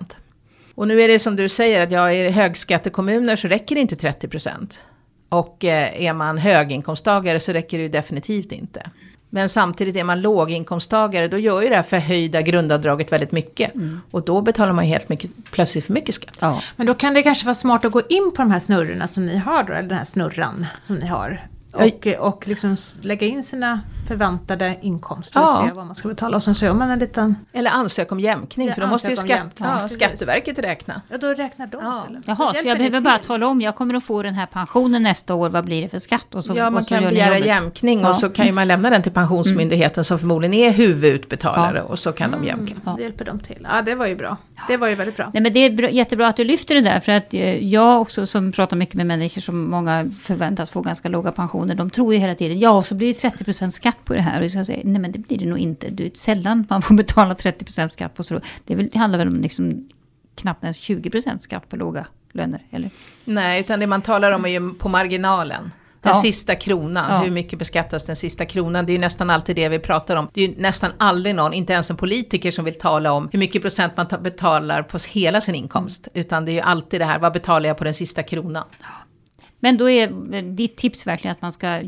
Och 0.76 0.88
nu 0.88 1.02
är 1.02 1.08
det 1.08 1.20
som 1.20 1.36
du 1.36 1.50
säger 1.50 1.82
att 1.82 1.92
jag 1.92 2.14
är 2.14 2.30
högskattekommuner 2.30 3.36
så 3.36 3.48
räcker 3.48 3.76
det 3.76 3.82
inte 3.82 3.96
30%. 3.96 4.78
Och 5.30 5.66
eh, 5.66 6.02
är 6.02 6.14
man 6.14 6.38
höginkomsttagare 6.38 7.40
så 7.40 7.54
räcker 7.54 7.78
det 7.78 7.84
ju 7.84 7.90
definitivt 7.90 8.52
inte. 8.52 8.90
Men 9.30 9.50
samtidigt 9.50 9.96
är 9.96 10.04
man 10.04 10.22
låginkomsttagare 10.22 11.28
då 11.28 11.38
gör 11.38 11.62
ju 11.62 11.70
det 11.70 11.76
här 11.76 11.84
förhöjda 11.84 12.42
grundavdraget 12.42 13.12
väldigt 13.12 13.32
mycket. 13.32 13.72
Och 14.12 14.26
då 14.26 14.42
betalar 14.42 14.74
man 14.74 14.86
ju 14.86 14.92
helt 14.92 15.10
mycket, 15.10 15.32
plötsligt 15.52 15.86
för 15.86 15.94
mycket 15.94 16.16
skatt. 16.16 16.38
Ja. 16.40 16.62
Men 16.76 16.88
då 16.88 16.94
kan 16.94 17.14
det 17.14 17.24
kanske 17.24 17.46
vara 17.46 17.56
smart 17.56 17.86
att 17.86 17.92
gå 17.92 18.02
in 18.10 18.32
på 18.36 18.42
de 18.42 18.52
här 18.52 18.60
snurrorna 18.60 19.08
som 19.08 19.26
ni 19.26 19.38
har 19.38 19.64
då, 19.64 19.74
eller 19.74 19.90
den 19.90 19.98
här 19.98 20.06
snurran 20.06 20.66
som 20.82 20.96
ni 20.96 21.08
har. 21.08 21.48
Och, 21.74 22.08
och 22.20 22.48
liksom 22.48 22.78
lägga 23.02 23.28
in 23.28 23.44
sina 23.44 23.80
förväntade 24.08 24.78
inkomster 24.82 25.40
och 25.44 25.46
Ja. 25.50 25.64
se 25.68 25.74
vad 25.74 25.86
man 25.86 25.96
ska 25.96 26.08
betala. 26.08 26.38
Och 26.38 26.44
sen 26.44 26.56
så 26.56 26.66
gör 26.66 26.74
man 26.74 26.90
en 26.90 27.00
liten... 27.00 27.36
Eller 27.54 27.72
ansök 27.72 28.12
om 28.12 28.20
jämkning, 28.20 28.68
Ja, 28.68 28.74
för 28.74 28.82
då 28.82 28.88
måste 28.88 29.10
ju 29.10 29.16
skatt, 29.16 29.42
ja. 29.58 29.88
Skatteverket 29.90 30.60
räkna. 30.60 31.02
Ja, 31.10 31.18
då 31.18 31.28
räknar 31.28 31.68
de 31.68 31.78
Ja. 31.84 32.04
till. 32.08 32.20
Jaha, 32.26 32.54
så 32.54 32.68
jag 32.68 32.78
behöver 32.78 33.02
bara 33.02 33.18
tala 33.18 33.48
om, 33.48 33.62
jag 33.62 33.76
kommer 33.76 33.94
att 33.94 34.04
få 34.04 34.24
den 34.24 34.34
här 34.34 34.46
pensionen 34.46 35.04
nästa 35.04 35.34
år, 35.34 35.50
vad 35.50 35.66
blir 35.66 35.82
det 35.82 35.90
för 35.90 36.00
skatt? 36.00 36.36
Och 36.36 36.46
så, 36.46 36.54
Ja, 36.56 36.64
man 36.70 36.76
och 36.76 36.84
så 36.88 36.96
kan 36.96 37.04
begära 37.04 37.38
jämkning 37.40 38.00
Ja. 38.02 38.10
och 38.10 38.16
så 38.16 38.30
kan 38.30 38.46
ju 38.46 38.52
man 38.52 38.68
lämna 38.68 38.90
den 38.90 39.04
till 39.04 39.12
Pensionsmyndigheten 39.12 40.04
som 40.04 40.20
förmodligen 40.20 40.54
är 40.54 40.72
huvudutbetalare 40.72 41.82
och 41.82 42.00
så 42.00 42.12
kan 42.12 42.32
de 42.32 42.44
jämka. 42.46 42.74
Ja. 42.86 42.94
Det 42.98 43.04
hjälper 43.04 43.26
de 43.26 43.40
till. 43.40 43.68
Ja, 43.72 43.82
det 43.82 43.96
var 43.96 44.06
ju 44.06 44.16
bra. 44.16 44.38
Det 44.68 44.78
var 44.78 44.88
ju 44.88 44.96
väldigt 44.96 45.16
bra. 45.16 45.30
Nej, 45.34 45.44
men 45.44 45.54
det 45.54 45.60
är 45.60 45.72
bra, 45.72 45.90
jättebra 45.90 46.28
att 46.28 46.36
du 46.38 46.44
lyfter 46.44 46.76
det 46.76 46.82
där, 46.82 47.00
för 47.00 47.12
att 47.12 47.34
eh, 47.34 47.64
jag 47.66 48.02
också 48.02 48.26
som 48.26 48.52
pratar 48.52 48.78
mycket 48.78 48.96
med 48.96 49.06
människor 49.06 49.42
som 49.42 49.70
många 49.70 50.06
förväntas 50.22 50.70
få 50.72 50.82
ganska 50.82 51.10
låga 51.10 51.32
pensioner, 51.32 51.57
de 51.66 51.90
tror 51.90 52.14
ju 52.14 52.20
hela 52.20 52.36
tiden, 52.36 52.60
ja, 52.60 52.84
så 52.84 52.96
blir 52.96 53.08
det 53.14 53.30
30% 53.30 53.70
skatt 53.70 53.98
på 54.06 54.14
det 54.14 54.22
här. 54.22 54.38
Och 54.38 54.44
jag 54.44 54.52
ska 54.52 54.64
säga, 54.64 54.82
nej 54.84 55.02
men 55.02 55.12
det 55.12 55.20
blir 55.20 55.38
det 55.38 55.46
nog 55.46 55.58
inte. 55.60 55.90
Det 55.90 56.06
är 56.06 56.12
sällan 56.14 56.66
man 56.70 56.82
får 56.82 56.96
betala 57.04 57.34
30% 57.34 57.88
skatt 57.88 58.14
på 58.14 58.24
så. 58.24 58.40
Det, 58.66 58.76
väl, 58.76 58.90
det 58.94 59.00
handlar 59.00 59.20
väl 59.20 59.28
om 59.28 59.42
liksom 59.42 59.90
knappt 60.36 60.64
ens 60.64 60.82
20% 60.82 61.38
skatt 61.38 61.70
på 61.70 61.76
låga 61.76 62.06
löner, 62.32 62.62
eller? 62.72 62.90
Nej, 63.26 63.60
utan 63.62 63.80
det 63.80 63.88
man 63.88 64.02
talar 64.02 64.32
om 64.32 64.46
är 64.46 64.50
ju 64.50 64.74
på 64.74 64.90
marginalen. 64.90 65.72
Den 66.02 66.14
Ja. 66.16 66.22
sista 66.22 66.56
kronan, 66.56 67.06
Ja. 67.10 67.18
hur 67.18 67.32
mycket 67.32 67.60
beskattas 67.60 68.06
den 68.06 68.16
sista 68.16 68.46
kronan? 68.46 68.86
Det 68.86 68.92
är 68.92 68.94
ju 68.94 69.00
nästan 69.00 69.30
alltid 69.30 69.56
det 69.56 69.70
vi 69.70 69.80
pratar 69.80 70.16
om. 70.16 70.28
Det 70.34 70.42
är 70.44 70.48
ju 70.48 70.54
nästan 70.58 70.92
aldrig 70.98 71.36
någon, 71.36 71.54
inte 71.54 71.74
ens 71.74 71.90
en 71.90 71.98
politiker 71.98 72.52
som 72.52 72.66
vill 72.66 72.78
tala 72.78 73.12
om 73.12 73.30
hur 73.32 73.40
mycket 73.40 73.62
procent 73.62 73.98
man 73.98 74.08
ta- 74.08 74.18
betalar 74.18 74.84
på 74.84 74.98
hela 75.10 75.42
sin 75.42 75.56
inkomst. 75.56 76.08
Utan 76.14 76.46
det 76.46 76.52
är 76.52 76.54
ju 76.54 76.60
alltid 76.62 77.02
det 77.02 77.06
här, 77.06 77.20
vad 77.20 77.34
betalar 77.34 77.68
jag 77.68 77.78
på 77.78 77.84
den 77.84 77.94
sista 77.94 78.24
kronan? 78.24 78.64
Men 79.60 79.78
då 79.78 79.90
är 79.90 80.34
eh, 80.36 80.44
ditt 80.44 80.76
tips 80.78 81.08
verkligen 81.08 81.32
att 81.36 81.42
man 81.42 81.52
ska, 81.52 81.82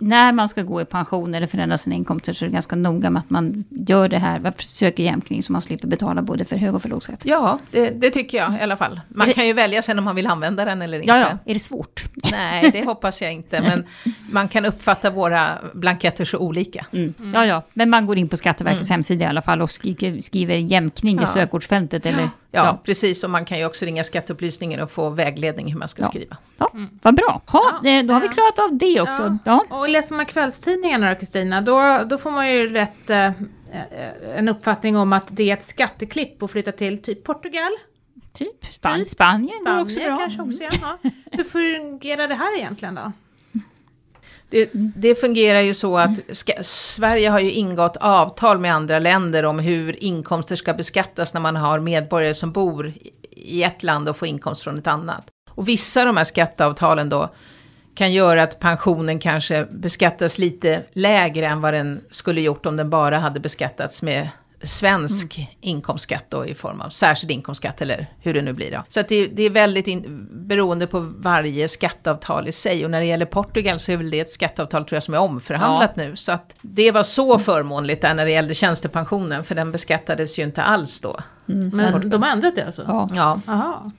när 0.00 0.32
man 0.32 0.48
ska 0.48 0.62
gå 0.62 0.80
i 0.80 0.84
pension 0.84 1.34
eller 1.34 1.46
förändra 1.46 1.78
sina 1.78 1.96
inkomster, 1.96 2.32
så 2.32 2.44
är 2.44 2.48
det 2.48 2.52
ganska 2.52 2.76
noga 2.76 3.10
med 3.10 3.20
att 3.20 3.30
man 3.30 3.64
gör 3.70 4.08
det 4.08 4.18
här, 4.18 4.52
försöker 4.56 5.02
jämkning 5.02 5.42
så 5.42 5.52
man 5.52 5.62
slipper 5.62 5.88
betala 5.88 6.22
både 6.22 6.44
för 6.44 6.56
hög 6.56 6.74
och 6.74 6.82
för 6.82 6.88
låg 6.88 7.02
skatt. 7.02 7.20
Ja, 7.24 7.58
det, 7.70 7.90
det 7.90 8.10
tycker 8.10 8.38
jag 8.38 8.54
i 8.54 8.60
alla 8.60 8.76
fall. 8.76 9.00
Man 9.08 9.26
det- 9.28 9.32
kan 9.34 9.46
ju 9.46 9.52
välja 9.52 9.82
sen 9.82 9.98
om 9.98 10.04
man 10.04 10.16
vill 10.16 10.26
använda 10.26 10.64
den 10.64 10.82
eller 10.82 10.98
inte. 10.98 11.08
Ja, 11.08 11.18
ja, 11.18 11.38
är 11.44 11.54
det 11.54 11.60
svårt? 11.60 12.04
Nej, 12.30 12.70
det 12.72 12.84
hoppas 12.84 13.22
jag 13.22 13.32
inte. 13.32 13.60
Men 13.62 13.84
man 14.30 14.48
kan 14.48 14.64
uppfatta 14.66 15.10
våra 15.10 15.48
blanketter 15.74 16.24
så 16.24 16.38
olika. 16.38 16.86
Mm. 16.92 17.14
Ja, 17.34 17.46
ja, 17.46 17.62
men 17.74 17.90
man 17.90 18.06
går 18.06 18.18
in 18.18 18.28
på 18.28 18.36
Skatteverkets 18.36 18.90
hemsida 18.90 19.24
i 19.24 19.28
alla 19.28 19.42
fall 19.42 19.62
och 19.62 19.70
skriver, 19.70 20.20
skriver 20.20 20.54
jämkning 20.56 21.16
Ja. 21.16 21.22
i 21.22 21.26
sökordsfältet. 21.26 22.06
Eller, 22.06 22.20
Ja, 22.20 22.30
precis. 22.84 23.24
Och 23.24 23.30
man 23.30 23.44
kan 23.44 23.58
ju 23.58 23.64
också 23.66 23.84
ringa 23.84 24.04
skatteupplysningen 24.04 24.80
och 24.80 24.90
få 24.90 25.08
vägledning 25.10 25.72
hur 25.72 25.78
man 25.78 25.88
ska 25.88 26.02
Ja. 26.02 26.08
skriva. 26.08 26.36
Ja, 26.58 26.70
vad 27.02 27.14
bra. 27.16 27.42
Ha, 27.46 27.80
Ja. 27.82 27.90
eh, 27.90 28.04
då 28.04 28.14
har 28.14 28.20
vi 28.20 28.28
klarat 28.28 28.58
av 28.58 28.78
det 28.78 29.00
också. 29.00 29.38
Ja. 29.44 29.64
Och 29.70 29.88
läser 29.88 30.14
man 30.14 30.26
kvällstidningarna 30.26 31.10
då 31.10 31.18
Kristina, 31.18 31.60
då, 31.60 32.04
då 32.10 32.18
får 32.18 32.30
man 32.30 32.52
ju 32.52 32.68
rätt 32.68 33.10
eh, 33.10 33.26
eh, 33.26 33.32
en 34.36 34.48
uppfattning 34.48 34.96
om 34.96 35.12
att 35.12 35.26
det 35.30 35.50
är 35.50 35.54
ett 35.54 35.64
skatteklipp 35.64 36.42
att 36.42 36.50
flytta 36.50 36.72
till 36.72 37.02
typ 37.02 37.24
Portugal. 37.24 37.72
Typ. 38.32 38.64
Span 38.72 38.98
Typ. 38.98 39.08
Spanien, 39.08 39.48
går 39.48 39.54
Spanien 39.64 39.82
också 39.82 40.00
bra. 40.00 40.16
kanske 40.16 40.42
också, 40.42 40.62
ja. 40.62 40.70
ja. 41.02 41.10
Hur 41.32 41.44
fungerar 41.44 42.28
det 42.28 42.34
här 42.34 42.58
egentligen 42.58 42.94
då? 42.94 43.12
Det, 44.50 44.70
det 44.72 45.14
fungerar 45.20 45.60
ju 45.60 45.74
så 45.74 45.98
att 45.98 46.10
ska, 46.32 46.52
Sverige 46.62 47.28
har 47.30 47.40
ju 47.40 47.50
ingått 47.52 47.96
avtal 47.96 48.58
med 48.58 48.74
andra 48.74 48.98
länder 48.98 49.44
om 49.44 49.58
hur 49.58 50.04
inkomster 50.04 50.56
ska 50.56 50.74
beskattas 50.74 51.34
när 51.34 51.40
man 51.40 51.56
har 51.56 51.80
medborgare 51.80 52.34
som 52.34 52.52
bor 52.52 52.86
i- 52.88 53.12
i 53.30 53.62
ett 53.62 53.82
land 53.82 54.08
och 54.08 54.16
får 54.16 54.28
inkomst 54.28 54.62
från 54.62 54.78
ett 54.78 54.86
annat. 54.86 55.24
Och 55.50 55.68
vissa 55.68 56.00
av 56.00 56.06
de 56.06 56.16
här 56.16 56.24
skatteavtalen 56.24 57.08
då 57.08 57.30
kan 57.94 58.12
göra 58.12 58.42
att 58.42 58.60
pensionen 58.60 59.18
kanske 59.18 59.64
beskattas 59.70 60.38
lite 60.38 60.82
lägre 60.92 61.46
än 61.46 61.60
vad 61.60 61.74
den 61.74 62.00
skulle 62.10 62.40
gjort 62.40 62.66
om 62.66 62.76
den 62.76 62.90
bara 62.90 63.18
hade 63.18 63.40
beskattats 63.40 64.02
med 64.02 64.28
svensk 64.62 65.48
inkomstskatt 65.60 66.24
då 66.28 66.46
i 66.46 66.54
form 66.54 66.80
av 66.80 66.90
särskild 66.90 67.30
inkomstskatt 67.30 67.82
eller 67.82 68.06
hur 68.20 68.34
det 68.34 68.42
nu 68.42 68.52
blir 68.52 68.70
då. 68.70 68.82
Så 68.88 69.00
att 69.00 69.08
det, 69.08 69.26
det 69.26 69.42
är 69.42 69.50
väldigt 69.50 69.86
in, 69.86 70.28
beroende 70.30 70.86
på 70.86 71.00
varje 71.00 71.68
skatteavtal 71.68 72.48
i 72.48 72.52
sig 72.52 72.84
och 72.84 72.90
när 72.90 73.00
det 73.00 73.06
gäller 73.06 73.26
Portugal 73.26 73.78
så 73.78 73.92
är 73.92 73.96
väl 73.96 74.10
det 74.10 74.20
ett 74.20 74.30
skatteavtal 74.30 74.84
tror 74.84 74.96
jag 74.96 75.02
som 75.02 75.14
är 75.14 75.18
omförhandlat 75.18 75.96
nu. 75.96 76.16
Så 76.16 76.32
att 76.32 76.54
det 76.60 76.90
var 76.90 77.02
så 77.02 77.38
förmånligt 77.38 78.02
där 78.02 78.14
när 78.14 78.24
det 78.24 78.30
gällde 78.30 78.54
tjänstepensionen 78.54 79.44
för 79.44 79.54
den 79.54 79.72
beskattades 79.72 80.38
ju 80.38 80.42
inte 80.42 80.62
alls 80.62 81.00
då. 81.00 81.20
Men 81.46 82.10
de 82.10 82.22
har 82.22 82.30
ändrat 82.30 82.54
det 82.54 82.66
alltså? 82.66 82.84
Ja. 82.88 83.08
Ja, 83.14 83.40
Aha. 83.46 83.90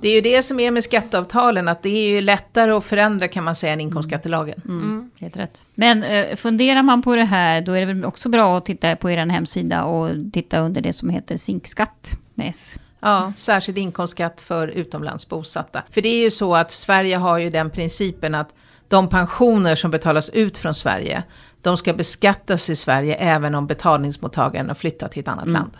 det 0.00 0.08
är 0.08 0.14
ju 0.14 0.20
det 0.20 0.42
som 0.42 0.60
är 0.60 0.70
med 0.70 0.84
skatteavtalen 0.84 1.68
att 1.68 1.82
det 1.82 1.88
är 1.88 2.10
ju 2.10 2.20
lättare 2.20 2.70
att 2.70 2.84
förändra 2.84 3.28
kan 3.28 3.44
man 3.44 3.56
säga 3.56 3.72
än 3.72 3.80
inkomstskattelagen. 3.80 4.62
Mm, 4.68 5.10
helt 5.20 5.36
rätt. 5.36 5.62
Men 5.74 6.02
eh, 6.02 6.36
funderar 6.36 6.82
man 6.82 7.02
på 7.02 7.16
det 7.16 7.24
här, 7.24 7.60
då 7.60 7.72
är 7.72 7.80
det 7.80 7.86
väl 7.86 8.04
också 8.04 8.28
bra 8.28 8.58
att 8.58 8.64
titta 8.64 8.96
på 8.96 9.10
er 9.10 9.26
hemsida 9.26 9.84
och 9.84 10.10
titta 10.32 10.60
under 10.60 10.80
det 10.80 10.92
som 10.92 11.10
heter 11.10 11.36
zinkskatt 11.36 12.12
med 12.34 12.48
S. 12.48 12.78
Ja, 13.00 13.32
särskild 13.36 13.78
inkomstskatt 13.78 14.40
för 14.40 14.68
utomlands 14.68 15.28
bosatta. 15.28 15.82
För 15.90 16.02
det 16.02 16.08
är 16.08 16.22
ju 16.24 16.30
så 16.30 16.54
att 16.54 16.70
Sverige 16.70 17.16
har 17.16 17.38
ju 17.38 17.50
den 17.50 17.70
principen 17.70 18.34
att 18.34 18.54
de 18.88 19.08
pensioner 19.08 19.74
som 19.74 19.90
betalas 19.90 20.28
ut 20.28 20.58
från 20.58 20.74
Sverige, 20.74 21.22
de 21.62 21.76
ska 21.76 21.92
beskattas 21.92 22.70
i 22.70 22.76
Sverige 22.76 23.14
även 23.14 23.54
om 23.54 23.66
betalningsmottagaren 23.66 24.68
har 24.68 24.74
flyttat 24.74 25.12
till 25.12 25.20
ett 25.20 25.28
annat 25.28 25.48
land. 25.48 25.70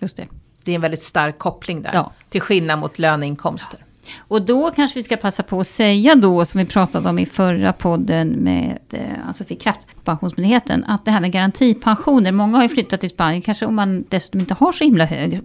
Just 0.00 0.16
det. 0.16 0.26
Det 0.64 0.70
är 0.70 0.74
en 0.74 0.80
väldigt 0.80 1.02
stark 1.02 1.38
koppling 1.38 1.82
där, 1.82 1.90
Ja. 1.94 2.12
till 2.28 2.40
skillnad 2.40 2.78
mot 2.78 2.98
löneinkomster. 2.98 3.78
Och 4.18 4.42
då 4.42 4.70
kanske 4.70 4.98
vi 4.98 5.02
ska 5.02 5.16
passa 5.16 5.42
på 5.42 5.60
att 5.60 5.66
säga 5.66 6.14
då, 6.14 6.44
som 6.44 6.58
vi 6.58 6.66
pratade 6.66 7.08
om 7.08 7.18
i 7.18 7.26
förra 7.26 7.72
podden 7.72 8.28
med 8.28 8.78
eh, 8.92 9.00
alltså 9.26 9.44
för 9.44 9.54
Kraftpensionsmyndigheten, 9.54 10.84
att 10.84 11.04
det 11.04 11.10
här 11.10 11.20
med 11.20 11.32
garantipensioner, 11.32 12.32
många 12.32 12.56
har 12.56 12.62
ju 12.62 12.68
flyttat 12.68 13.00
till 13.00 13.10
Spanien, 13.10 13.42
kanske 13.42 13.66
om 13.66 13.74
man 13.74 14.04
dessutom 14.08 14.40
inte 14.40 14.54
har 14.54 14.72
så 14.72 14.84
himla 14.84 15.04
hög, 15.04 15.40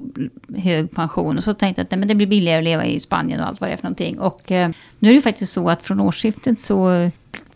hög 0.57 0.91
pension, 0.91 1.37
och 1.37 1.43
så 1.43 1.53
tänkte 1.53 1.81
jag 1.81 1.85
att 1.93 1.99
men 1.99 2.07
det 2.07 2.15
blir 2.15 2.27
billigare 2.27 2.57
att 2.57 2.63
leva 2.63 2.85
i 2.85 2.99
Spanien 2.99 3.39
och 3.39 3.47
allt 3.47 3.61
vad 3.61 3.69
det 3.69 3.73
är 3.73 3.77
för 3.77 3.83
någonting. 3.83 4.19
Och 4.19 4.51
eh, 4.51 4.69
nu 4.99 5.09
är 5.09 5.13
det 5.13 5.21
faktiskt 5.21 5.51
så 5.53 5.69
att 5.69 5.83
från 5.83 5.99
årsskiftet 5.99 6.59
så 6.59 7.09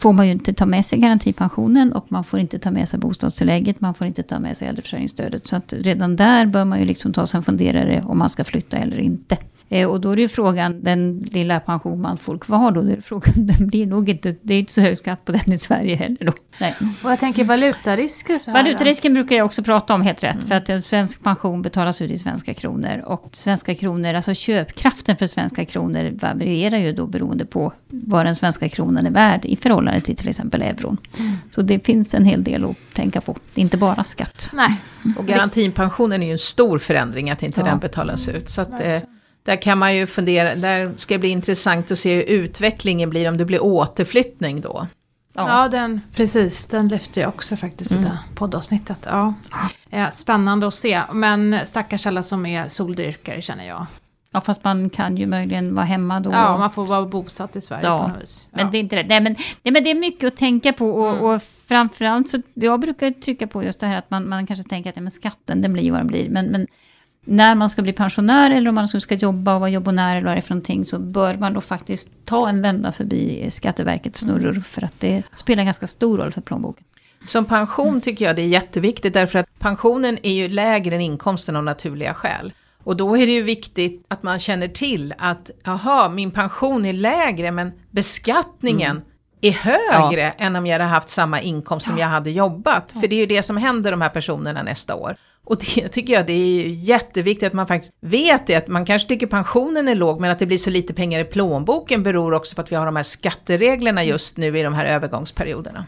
får 0.07 0.13
man 0.13 0.25
ju 0.25 0.31
inte 0.31 0.53
ta 0.53 0.65
med 0.65 0.85
sig 0.85 0.99
garantipensionen 0.99 1.93
och 1.93 2.11
man 2.11 2.23
får 2.23 2.39
inte 2.39 2.59
ta 2.59 2.71
med 2.71 2.87
sig 2.87 2.99
bostadstillägget, 2.99 3.81
man 3.81 3.93
får 3.93 4.07
inte 4.07 4.23
ta 4.23 4.39
med 4.39 4.57
sig 4.57 4.67
äldreförsörjningsstödet. 4.67 5.47
Så 5.47 5.55
att 5.55 5.73
redan 5.73 6.15
där 6.15 6.45
bör 6.45 6.65
man 6.65 6.79
ju 6.79 6.85
liksom 6.85 7.13
ta 7.13 7.25
sig 7.27 7.37
en 7.37 7.43
funderare 7.43 8.03
om 8.05 8.17
man 8.17 8.29
ska 8.29 8.43
flytta 8.43 8.77
eller 8.77 8.97
inte. 8.97 9.37
Eh, 9.69 9.87
och 9.87 10.01
då 10.01 10.11
är 10.11 10.15
det 10.15 10.21
ju 10.21 10.27
frågan, 10.27 10.83
den 10.83 11.29
lilla 11.31 11.59
pension 11.59 12.01
man 12.01 12.17
får 12.17 12.37
kvar 12.37 12.71
då, 12.71 12.81
det 12.81 12.93
är 12.93 13.01
frågan, 13.01 13.33
den 13.35 13.67
blir 13.67 13.85
nog 13.85 14.09
inte, 14.09 14.35
det 14.41 14.53
är 14.53 14.59
inte 14.59 14.73
så 14.73 14.81
hög 14.81 14.97
skatt 14.97 15.25
på 15.25 15.31
den 15.31 15.53
i 15.53 15.57
Sverige 15.57 15.95
heller 15.95 16.25
då. 16.25 16.33
Nej. 16.59 16.75
Och 17.03 17.11
jag 17.11 17.19
tänker 17.19 17.43
valutarisker 17.43 18.39
så 18.39 18.51
här 18.51 18.63
Valutarisken 18.63 19.13
brukar 19.13 19.35
jag 19.35 19.45
också 19.45 19.63
prata 19.63 19.93
om, 19.93 20.01
helt 20.01 20.23
rätt. 20.23 20.35
Mm. 20.35 20.47
För 20.47 20.55
att 20.55 20.69
en 20.69 20.81
svensk 20.81 21.23
pension 21.23 21.61
betalas 21.61 22.01
ut 22.01 22.11
i 22.11 22.17
svenska 22.17 22.53
kronor. 22.53 23.03
Och 23.05 23.29
svenska 23.33 23.75
kronor, 23.75 24.13
alltså 24.13 24.33
köpkraften 24.33 25.17
för 25.17 25.25
svenska 25.25 25.65
kronor 25.65 26.11
varierar 26.13 26.77
ju 26.77 26.93
då 26.93 27.07
beroende 27.07 27.45
på 27.45 27.73
vad 27.87 28.25
den 28.25 28.35
svenska 28.35 28.69
kronan 28.69 29.05
är 29.05 29.11
värd 29.11 29.45
i 29.45 29.55
förhållande 29.55 30.01
till 30.01 30.15
till 30.15 30.29
exempel 30.29 30.61
euron. 30.61 30.97
Mm. 31.19 31.35
Så 31.51 31.61
det 31.61 31.85
finns 31.85 32.13
en 32.13 32.25
hel 32.25 32.43
del 32.43 32.65
att 32.65 32.77
tänka 32.93 33.21
på, 33.21 33.35
inte 33.55 33.77
bara 33.77 34.03
skatt. 34.03 34.49
Nej. 34.53 34.75
Och 35.17 35.25
garantipensionen 35.25 36.23
är 36.23 36.27
ju 36.27 36.31
en 36.31 36.37
stor 36.37 36.79
förändring 36.79 37.29
att 37.31 37.43
inte 37.43 37.59
ja. 37.59 37.65
den 37.65 37.79
betalas 37.79 38.29
ut. 38.29 38.49
Så 38.49 38.61
att, 38.61 38.81
eh, 38.83 38.99
där 39.47 39.55
kan 39.55 39.77
man 39.77 39.95
ju 39.95 40.07
fundera, 40.07 40.55
där 40.55 40.91
ska 40.97 41.13
det 41.13 41.19
bli 41.19 41.29
intressant 41.29 41.91
att 41.91 41.99
se 41.99 42.15
hur 42.15 42.23
utvecklingen 42.23 43.09
blir 43.09 43.29
om 43.29 43.37
det 43.37 43.45
blir 43.45 43.63
återflyttning 43.63 44.61
då. 44.61 44.87
Ja, 45.35 45.47
ja 45.49 45.67
den, 45.67 46.01
precis, 46.15 46.67
den 46.67 46.87
lyfte 46.87 47.19
jag 47.19 47.29
också 47.29 47.55
faktiskt 47.55 47.91
mm. 47.91 48.03
i 48.03 48.07
det 48.07 48.19
poddavsnittet. 48.35 48.99
Ja. 49.05 49.33
ja. 49.89 50.11
Spännande 50.11 50.67
att 50.67 50.73
se, 50.73 51.01
men 51.13 51.59
stackars 51.65 52.07
alla 52.07 52.23
som 52.23 52.45
är 52.45 52.67
soldyrkare 52.67 53.41
känner 53.41 53.67
jag. 53.67 53.87
Ja, 54.31 54.41
fast 54.41 54.63
man 54.63 54.89
kan 54.89 55.17
ju 55.17 55.27
möjligen 55.27 55.75
vara 55.75 55.85
hemma 55.85 56.19
då. 56.19 56.31
Ja, 56.31 56.57
man 56.57 56.71
får 56.71 56.85
vara 56.85 57.05
bosatt 57.05 57.55
i 57.55 57.61
Sverige 57.61 57.85
ja. 57.85 57.97
på 57.97 58.07
något 58.07 58.21
vis. 58.21 58.47
Ja. 58.51 58.57
Men 58.57 58.71
det 58.71 58.77
är 58.77 58.79
inte 58.79 58.95
det. 58.95 59.03
Nej 59.03 59.21
men, 59.21 59.35
nej, 59.63 59.71
men 59.71 59.83
det 59.83 59.91
är 59.91 59.95
mycket 59.95 60.27
att 60.27 60.37
tänka 60.37 60.73
på. 60.73 60.89
Och, 60.89 61.09
mm. 61.09 61.23
och 61.23 61.41
framförallt 61.67 62.29
så, 62.29 62.41
jag 62.53 62.79
brukar 62.79 63.11
trycka 63.11 63.47
på 63.47 63.63
just 63.63 63.79
det 63.79 63.87
här 63.87 63.97
att 63.97 64.09
man, 64.09 64.29
man 64.29 64.47
kanske 64.47 64.69
tänker 64.69 64.89
att 64.89 64.95
ja, 64.95 65.01
men 65.01 65.11
skatten, 65.11 65.61
den 65.61 65.73
blir 65.73 65.83
ju 65.83 65.91
vad 65.91 65.99
den 65.99 66.07
blir. 66.07 66.29
Men, 66.29 66.45
men 66.45 66.67
när 67.29 67.55
man 67.55 67.69
ska 67.69 67.81
bli 67.81 67.93
pensionär 67.93 68.51
eller 68.51 68.69
om 68.69 68.75
man 68.75 68.87
ska 68.87 69.15
jobba 69.15 69.53
och 69.53 69.59
vara 69.59 69.69
jobbonär 69.69 70.15
eller 70.15 70.25
vad 70.25 70.35
det 70.35 70.39
är 70.39 70.41
för 70.41 70.53
någonting 70.53 70.85
så 70.85 70.99
bör 70.99 71.35
man 71.35 71.53
då 71.53 71.61
faktiskt 71.61 72.09
ta 72.25 72.49
en 72.49 72.61
vända 72.61 72.91
förbi 72.91 73.47
Skatteverkets 73.49 74.19
snurror 74.19 74.53
för 74.53 74.83
att 74.83 74.99
det 74.99 75.23
spelar 75.35 75.61
en 75.61 75.65
ganska 75.65 75.87
stor 75.87 76.17
roll 76.17 76.31
för 76.31 76.41
plånboken. 76.41 76.83
Som 77.25 77.45
pension 77.45 78.01
tycker 78.01 78.25
jag 78.25 78.35
det 78.35 78.41
är 78.41 78.47
jätteviktigt 78.47 79.13
därför 79.13 79.39
att 79.39 79.59
pensionen 79.59 80.17
är 80.23 80.31
ju 80.31 80.47
lägre 80.47 80.95
än 80.95 81.01
inkomsten 81.01 81.55
av 81.55 81.63
naturliga 81.63 82.13
skäl. 82.13 82.53
Och 82.83 82.97
då 82.97 83.17
är 83.17 83.25
det 83.25 83.33
ju 83.33 83.43
viktigt 83.43 84.05
att 84.07 84.23
man 84.23 84.39
känner 84.39 84.67
till 84.67 85.13
att, 85.17 85.49
jaha, 85.63 86.09
min 86.09 86.31
pension 86.31 86.85
är 86.85 86.93
lägre 86.93 87.51
men 87.51 87.71
beskattningen 87.91 88.91
mm. 88.91 89.03
är 89.41 89.51
högre 89.51 90.21
ja. 90.37 90.45
än 90.45 90.55
om 90.55 90.65
jag 90.65 90.73
hade 90.73 90.83
haft 90.83 91.09
samma 91.09 91.41
inkomst 91.41 91.89
om 91.89 91.97
jag 91.97 92.07
hade 92.07 92.29
jobbat. 92.29 92.91
För 92.91 93.07
det 93.07 93.15
är 93.15 93.19
ju 93.19 93.25
det 93.25 93.43
som 93.43 93.57
händer 93.57 93.91
de 93.91 94.01
här 94.01 94.09
personerna 94.09 94.63
nästa 94.63 94.95
år. 94.95 95.17
Och 95.47 95.57
det 95.57 95.89
tycker 95.91 96.13
jag 96.13 96.25
det 96.25 96.33
är 96.33 96.67
jätteviktigt 96.67 97.47
att 97.47 97.53
man 97.53 97.67
faktiskt 97.67 97.93
vet 97.99 98.47
det, 98.47 98.55
att 98.55 98.67
man 98.67 98.85
kanske 98.85 99.07
tycker 99.07 99.27
pensionen 99.27 99.87
är 99.87 99.95
låg 99.95 100.21
men 100.21 100.31
att 100.31 100.39
det 100.39 100.45
blir 100.45 100.57
så 100.57 100.69
lite 100.69 100.93
pengar 100.93 101.19
i 101.19 101.23
plånboken 101.23 102.03
beror 102.03 102.33
också 102.33 102.55
på 102.55 102.61
att 102.61 102.71
vi 102.71 102.75
har 102.75 102.85
de 102.85 102.95
här 102.95 103.03
skattereglerna 103.03 104.03
just 104.03 104.37
nu 104.37 104.59
i 104.59 104.63
de 104.63 104.73
här 104.73 104.85
övergångsperioderna. 104.85 105.85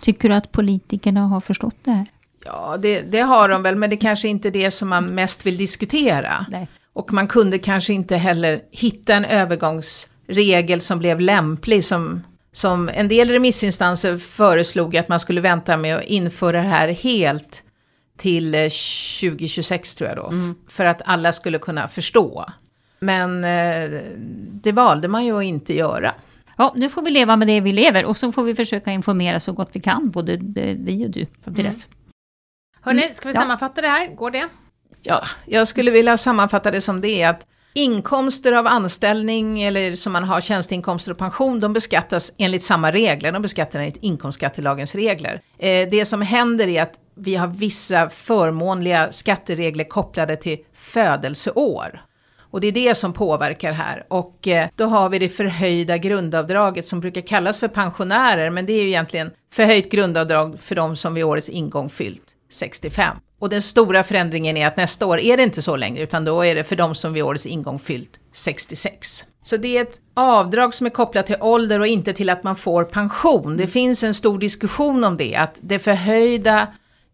Tycker 0.00 0.28
du 0.28 0.34
att 0.34 0.52
politikerna 0.52 1.20
har 1.20 1.40
förstått 1.40 1.76
det 1.84 1.90
här? 1.90 2.06
Ja, 2.44 2.76
det, 2.76 3.00
det 3.00 3.20
har 3.20 3.48
de 3.48 3.62
väl, 3.62 3.76
men 3.76 3.90
det 3.90 3.96
kanske 3.96 4.28
inte 4.28 4.48
är 4.48 4.52
det 4.52 4.70
som 4.70 4.88
man 4.88 5.06
mest 5.06 5.46
vill 5.46 5.56
diskutera. 5.56 6.46
Nej. 6.50 6.68
Och 6.92 7.12
man 7.12 7.28
kunde 7.28 7.58
kanske 7.58 7.92
inte 7.92 8.16
heller 8.16 8.60
hitta 8.70 9.14
en 9.14 9.24
övergångsregel 9.24 10.80
som 10.80 10.98
blev 10.98 11.20
lämplig, 11.20 11.84
som, 11.84 12.22
som 12.52 12.90
en 12.94 13.08
del 13.08 13.30
remissinstanser 13.30 14.16
föreslog 14.16 14.96
att 14.96 15.08
man 15.08 15.20
skulle 15.20 15.40
vänta 15.40 15.76
med 15.76 15.96
att 15.96 16.04
införa 16.04 16.62
det 16.62 16.68
här 16.68 16.88
helt 16.88 17.62
till 18.20 18.52
2026 18.52 19.94
eh, 19.94 19.98
tror 19.98 20.08
jag 20.08 20.16
då. 20.16 20.26
Mm. 20.28 20.54
För 20.68 20.84
att 20.84 21.02
alla 21.04 21.32
skulle 21.32 21.58
kunna 21.58 21.88
förstå. 21.88 22.44
Men 22.98 23.44
eh, 23.44 24.00
det 24.52 24.72
valde 24.72 25.08
man 25.08 25.24
ju 25.24 25.38
att 25.38 25.44
inte 25.44 25.74
göra. 25.74 26.14
Ja, 26.56 26.72
nu 26.76 26.88
får 26.88 27.02
vi 27.02 27.10
leva 27.10 27.36
med 27.36 27.48
det 27.48 27.60
vi 27.60 27.72
lever 27.72 28.04
och 28.04 28.16
så 28.16 28.32
får 28.32 28.42
vi 28.42 28.54
försöka 28.54 28.90
informera 28.90 29.40
så 29.40 29.52
gott 29.52 29.70
vi 29.72 29.80
kan, 29.80 30.10
både 30.10 30.38
vi 30.78 31.06
och 31.06 31.10
du, 31.10 31.24
till 31.24 31.30
mm. 31.46 31.66
dess. 31.66 31.88
Hörni, 32.80 33.12
ska 33.12 33.28
vi 33.28 33.34
sammanfatta 33.34 33.74
ja. 33.76 33.82
det 33.82 33.88
här? 33.88 34.14
Går 34.14 34.30
det? 34.30 34.48
Ja, 35.02 35.22
jag 35.46 35.68
skulle 35.68 35.90
vilja 35.90 36.16
sammanfatta 36.16 36.70
det 36.70 36.80
som 36.80 37.00
det 37.00 37.22
är 37.22 37.28
att 37.28 37.46
Inkomster 37.72 38.52
av 38.52 38.66
anställning 38.66 39.62
eller 39.62 39.96
som 39.96 40.12
man 40.12 40.24
har 40.24 40.40
tjänsteinkomster 40.40 41.12
och 41.12 41.18
pension, 41.18 41.60
de 41.60 41.72
beskattas 41.72 42.32
enligt 42.38 42.62
samma 42.62 42.92
regler, 42.92 43.32
de 43.32 43.42
beskattas 43.42 43.74
enligt 43.74 43.96
inkomstskattelagens 43.96 44.94
regler. 44.94 45.40
Eh, 45.58 45.88
det 45.90 46.04
som 46.04 46.22
händer 46.22 46.68
är 46.68 46.82
att 46.82 46.94
vi 47.20 47.34
har 47.34 47.46
vissa 47.46 48.08
förmånliga 48.08 49.12
skatteregler 49.12 49.84
kopplade 49.84 50.36
till 50.36 50.58
födelseår. 50.74 52.00
Och 52.50 52.60
det 52.60 52.66
är 52.66 52.72
det 52.72 52.94
som 52.94 53.12
påverkar 53.12 53.72
här. 53.72 54.06
Och 54.08 54.48
eh, 54.48 54.68
då 54.76 54.84
har 54.84 55.08
vi 55.08 55.18
det 55.18 55.28
förhöjda 55.28 55.98
grundavdraget 55.98 56.86
som 56.86 57.00
brukar 57.00 57.20
kallas 57.20 57.58
för 57.58 57.68
pensionärer, 57.68 58.50
men 58.50 58.66
det 58.66 58.72
är 58.72 58.82
ju 58.82 58.88
egentligen 58.88 59.30
förhöjt 59.52 59.90
grundavdrag 59.90 60.60
för 60.60 60.74
de 60.74 60.96
som 60.96 61.14
vid 61.14 61.24
årets 61.24 61.48
ingång 61.48 61.90
fyllt 61.90 62.24
65. 62.50 63.16
Och 63.38 63.48
den 63.48 63.62
stora 63.62 64.04
förändringen 64.04 64.56
är 64.56 64.66
att 64.66 64.76
nästa 64.76 65.06
år 65.06 65.20
är 65.20 65.36
det 65.36 65.42
inte 65.42 65.62
så 65.62 65.76
längre, 65.76 66.02
utan 66.02 66.24
då 66.24 66.44
är 66.44 66.54
det 66.54 66.64
för 66.64 66.76
de 66.76 66.94
som 66.94 67.12
vid 67.12 67.22
årets 67.22 67.46
ingång 67.46 67.78
fyllt 67.78 68.20
66. 68.32 69.24
Så 69.44 69.56
det 69.56 69.76
är 69.76 69.82
ett 69.82 70.00
avdrag 70.14 70.74
som 70.74 70.86
är 70.86 70.90
kopplat 70.90 71.26
till 71.26 71.36
ålder 71.40 71.80
och 71.80 71.86
inte 71.86 72.12
till 72.12 72.30
att 72.30 72.42
man 72.42 72.56
får 72.56 72.84
pension. 72.84 73.56
Det 73.56 73.66
finns 73.66 74.02
en 74.02 74.14
stor 74.14 74.38
diskussion 74.38 75.04
om 75.04 75.16
det, 75.16 75.36
att 75.36 75.54
det 75.60 75.78
förhöjda 75.78 76.66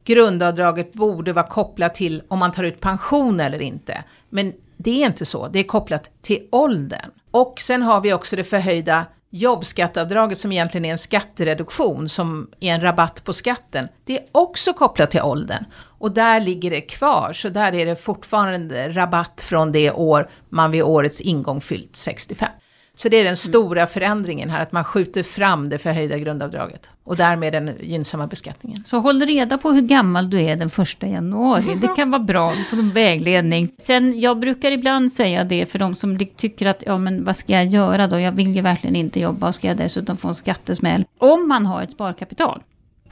grundavdraget 0.06 0.92
borde 0.92 1.32
vara 1.32 1.46
kopplat 1.46 1.94
till 1.94 2.22
om 2.28 2.38
man 2.38 2.52
tar 2.52 2.64
ut 2.64 2.80
pension 2.80 3.40
eller 3.40 3.62
inte. 3.62 4.04
Men 4.28 4.52
det 4.76 5.02
är 5.02 5.06
inte 5.06 5.24
så, 5.24 5.48
det 5.48 5.58
är 5.58 5.64
kopplat 5.64 6.10
till 6.22 6.48
åldern. 6.52 7.10
Och 7.30 7.60
sen 7.60 7.82
har 7.82 8.00
vi 8.00 8.12
också 8.12 8.36
det 8.36 8.44
förhöjda 8.44 9.06
jobbskatteavdraget 9.30 10.38
som 10.38 10.52
egentligen 10.52 10.84
är 10.84 10.92
en 10.92 10.98
skattereduktion 10.98 12.08
som 12.08 12.50
är 12.60 12.74
en 12.74 12.80
rabatt 12.80 13.24
på 13.24 13.32
skatten. 13.32 13.88
Det 14.04 14.18
är 14.18 14.26
också 14.32 14.72
kopplat 14.72 15.10
till 15.10 15.22
åldern. 15.22 15.64
Och 15.98 16.12
där 16.12 16.40
ligger 16.40 16.70
det 16.70 16.80
kvar, 16.80 17.32
så 17.32 17.48
där 17.48 17.74
är 17.74 17.86
det 17.86 17.96
fortfarande 17.96 18.88
rabatt 18.88 19.42
från 19.42 19.72
det 19.72 19.90
år 19.90 20.30
man 20.48 20.70
vid 20.70 20.82
årets 20.82 21.20
ingång 21.20 21.60
fyllt 21.60 21.96
65. 21.96 22.48
Så 22.96 23.08
det 23.08 23.16
är 23.16 23.24
den 23.24 23.36
stora 23.36 23.86
förändringen 23.86 24.50
här, 24.50 24.62
att 24.62 24.72
man 24.72 24.84
skjuter 24.84 25.22
fram 25.22 25.68
det 25.68 25.78
förhöjda 25.78 26.18
grundavdraget. 26.18 26.90
Och 27.04 27.16
därmed 27.16 27.52
den 27.52 27.70
gynnsamma 27.80 28.26
beskattningen. 28.26 28.84
Så 28.84 28.98
håll 28.98 29.22
reda 29.22 29.58
på 29.58 29.70
hur 29.70 29.82
gammal 29.82 30.30
du 30.30 30.42
är 30.42 30.56
den 30.56 30.70
första 30.70 31.06
januari. 31.06 31.78
Det 31.80 31.88
kan 31.96 32.10
vara 32.10 32.22
bra, 32.22 32.52
du 32.56 32.64
får 32.64 32.76
en 32.76 32.90
vägledning. 32.90 33.72
Sen, 33.78 34.20
jag 34.20 34.38
brukar 34.38 34.70
ibland 34.70 35.12
säga 35.12 35.44
det 35.44 35.66
för 35.66 35.78
de 35.78 35.94
som 35.94 36.18
tycker 36.36 36.66
att, 36.66 36.82
ja 36.86 36.98
men 36.98 37.24
vad 37.24 37.36
ska 37.36 37.52
jag 37.52 37.66
göra 37.66 38.06
då? 38.06 38.20
Jag 38.20 38.32
vill 38.32 38.56
ju 38.56 38.62
verkligen 38.62 38.96
inte 38.96 39.20
jobba 39.20 39.48
och 39.48 39.54
ska 39.54 39.68
jag 39.68 39.76
dessutom 39.76 40.16
få 40.16 40.28
en 40.28 40.34
skattesmäll. 40.34 41.04
Om 41.18 41.48
man 41.48 41.66
har 41.66 41.82
ett 41.82 41.90
sparkapital. 41.90 42.62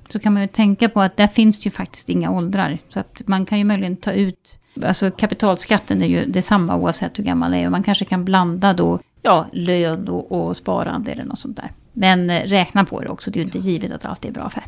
Så 0.08 0.18
kan 0.18 0.32
man 0.32 0.42
ju 0.42 0.48
tänka 0.48 0.88
på 0.88 1.00
att 1.00 1.16
där 1.16 1.26
finns 1.26 1.58
det 1.58 1.64
ju 1.64 1.70
faktiskt 1.70 2.08
inga 2.08 2.30
åldrar. 2.30 2.78
Så 2.88 3.00
att 3.00 3.22
man 3.26 3.46
kan 3.46 3.58
ju 3.58 3.64
möjligen 3.64 3.96
ta 3.96 4.12
ut 4.12 4.58
Alltså 4.82 5.10
kapitalskatten 5.10 6.02
är 6.02 6.06
ju 6.06 6.24
detsamma 6.24 6.76
oavsett 6.76 7.18
hur 7.18 7.24
gammal 7.24 7.50
man 7.50 7.60
är. 7.60 7.66
Och 7.66 7.72
man 7.72 7.82
kanske 7.82 8.04
kan 8.04 8.24
blanda 8.24 8.72
då 8.72 9.00
ja, 9.22 9.46
lön 9.52 10.08
och, 10.08 10.32
och 10.32 10.56
sparande 10.56 11.12
eller 11.12 11.24
något 11.24 11.38
sånt 11.38 11.56
där. 11.56 11.72
Men 11.92 12.30
eh, 12.30 12.42
räkna 12.42 12.84
på 12.84 13.00
det 13.00 13.08
också, 13.08 13.30
det 13.30 13.36
är 13.36 13.40
ju 13.40 13.44
inte 13.44 13.58
givet 13.58 13.92
att 13.92 14.04
allt 14.04 14.24
är 14.24 14.32
bra 14.32 14.42
affär. 14.42 14.64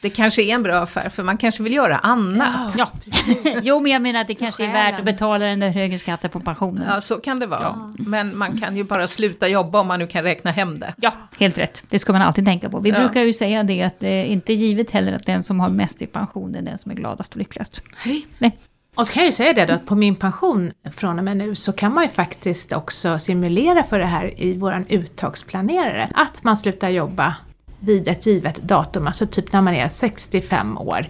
Det 0.00 0.10
kanske 0.10 0.42
är 0.42 0.54
en 0.54 0.62
bra 0.62 0.78
affär, 0.78 1.08
för 1.08 1.22
man 1.22 1.36
kanske 1.36 1.62
vill 1.62 1.74
göra 1.74 1.98
annat. 1.98 2.74
Ja. 2.78 2.90
jo, 3.62 3.80
men 3.80 3.92
jag 3.92 4.02
menar 4.02 4.20
att 4.20 4.26
det 4.26 4.34
kanske 4.34 4.64
är 4.64 4.72
värt 4.72 4.98
att 4.98 5.04
betala 5.04 5.44
den 5.44 5.60
där 5.60 5.68
högre 5.68 5.98
skatten 5.98 6.30
på 6.30 6.40
pensionen. 6.40 6.84
Ja, 6.88 7.00
så 7.00 7.16
kan 7.16 7.38
det 7.38 7.46
vara. 7.46 7.62
Ja. 7.62 7.92
Men 7.98 8.38
man 8.38 8.60
kan 8.60 8.76
ju 8.76 8.84
bara 8.84 9.06
sluta 9.06 9.48
jobba 9.48 9.80
om 9.80 9.86
man 9.86 9.98
nu 9.98 10.06
kan 10.06 10.22
räkna 10.22 10.50
hem 10.50 10.78
det. 10.78 10.94
Ja, 10.96 11.12
helt 11.38 11.58
rätt. 11.58 11.82
Det 11.88 11.98
ska 11.98 12.12
man 12.12 12.22
alltid 12.22 12.44
tänka 12.44 12.70
på. 12.70 12.80
Vi 12.80 12.90
ja. 12.90 12.98
brukar 12.98 13.22
ju 13.22 13.32
säga 13.32 13.62
det 13.62 13.82
att 13.82 14.00
det 14.00 14.08
är 14.08 14.24
inte 14.24 14.52
givet 14.52 14.90
heller 14.90 15.12
att 15.12 15.26
den 15.26 15.42
som 15.42 15.60
har 15.60 15.68
mest 15.68 16.02
i 16.02 16.06
pension 16.06 16.54
är 16.54 16.62
den 16.62 16.78
som 16.78 16.90
är 16.90 16.96
gladast 16.96 17.32
och 17.32 17.38
lyckligast. 17.38 17.82
Hej. 17.96 18.26
Nej. 18.38 18.58
Och 18.96 19.06
så 19.06 19.12
kan 19.12 19.22
jag 19.22 19.28
ju 19.28 19.32
säga 19.32 19.52
det 19.52 19.66
då 19.66 19.72
att 19.72 19.86
på 19.86 19.94
min 19.94 20.16
pension 20.16 20.72
från 20.92 21.18
och 21.18 21.24
med 21.24 21.36
nu 21.36 21.54
så 21.54 21.72
kan 21.72 21.94
man 21.94 22.04
ju 22.04 22.10
faktiskt 22.10 22.72
också 22.72 23.18
simulera 23.18 23.82
för 23.82 23.98
det 23.98 24.06
här 24.06 24.42
i 24.42 24.58
våran 24.58 24.86
uttagsplanerare. 24.88 26.10
Att 26.14 26.44
man 26.44 26.56
slutar 26.56 26.88
jobba 26.88 27.36
vid 27.80 28.08
ett 28.08 28.26
givet 28.26 28.56
datum, 28.62 29.06
alltså 29.06 29.26
typ 29.26 29.52
när 29.52 29.60
man 29.60 29.74
är 29.74 29.88
65 29.88 30.78
år. 30.78 31.06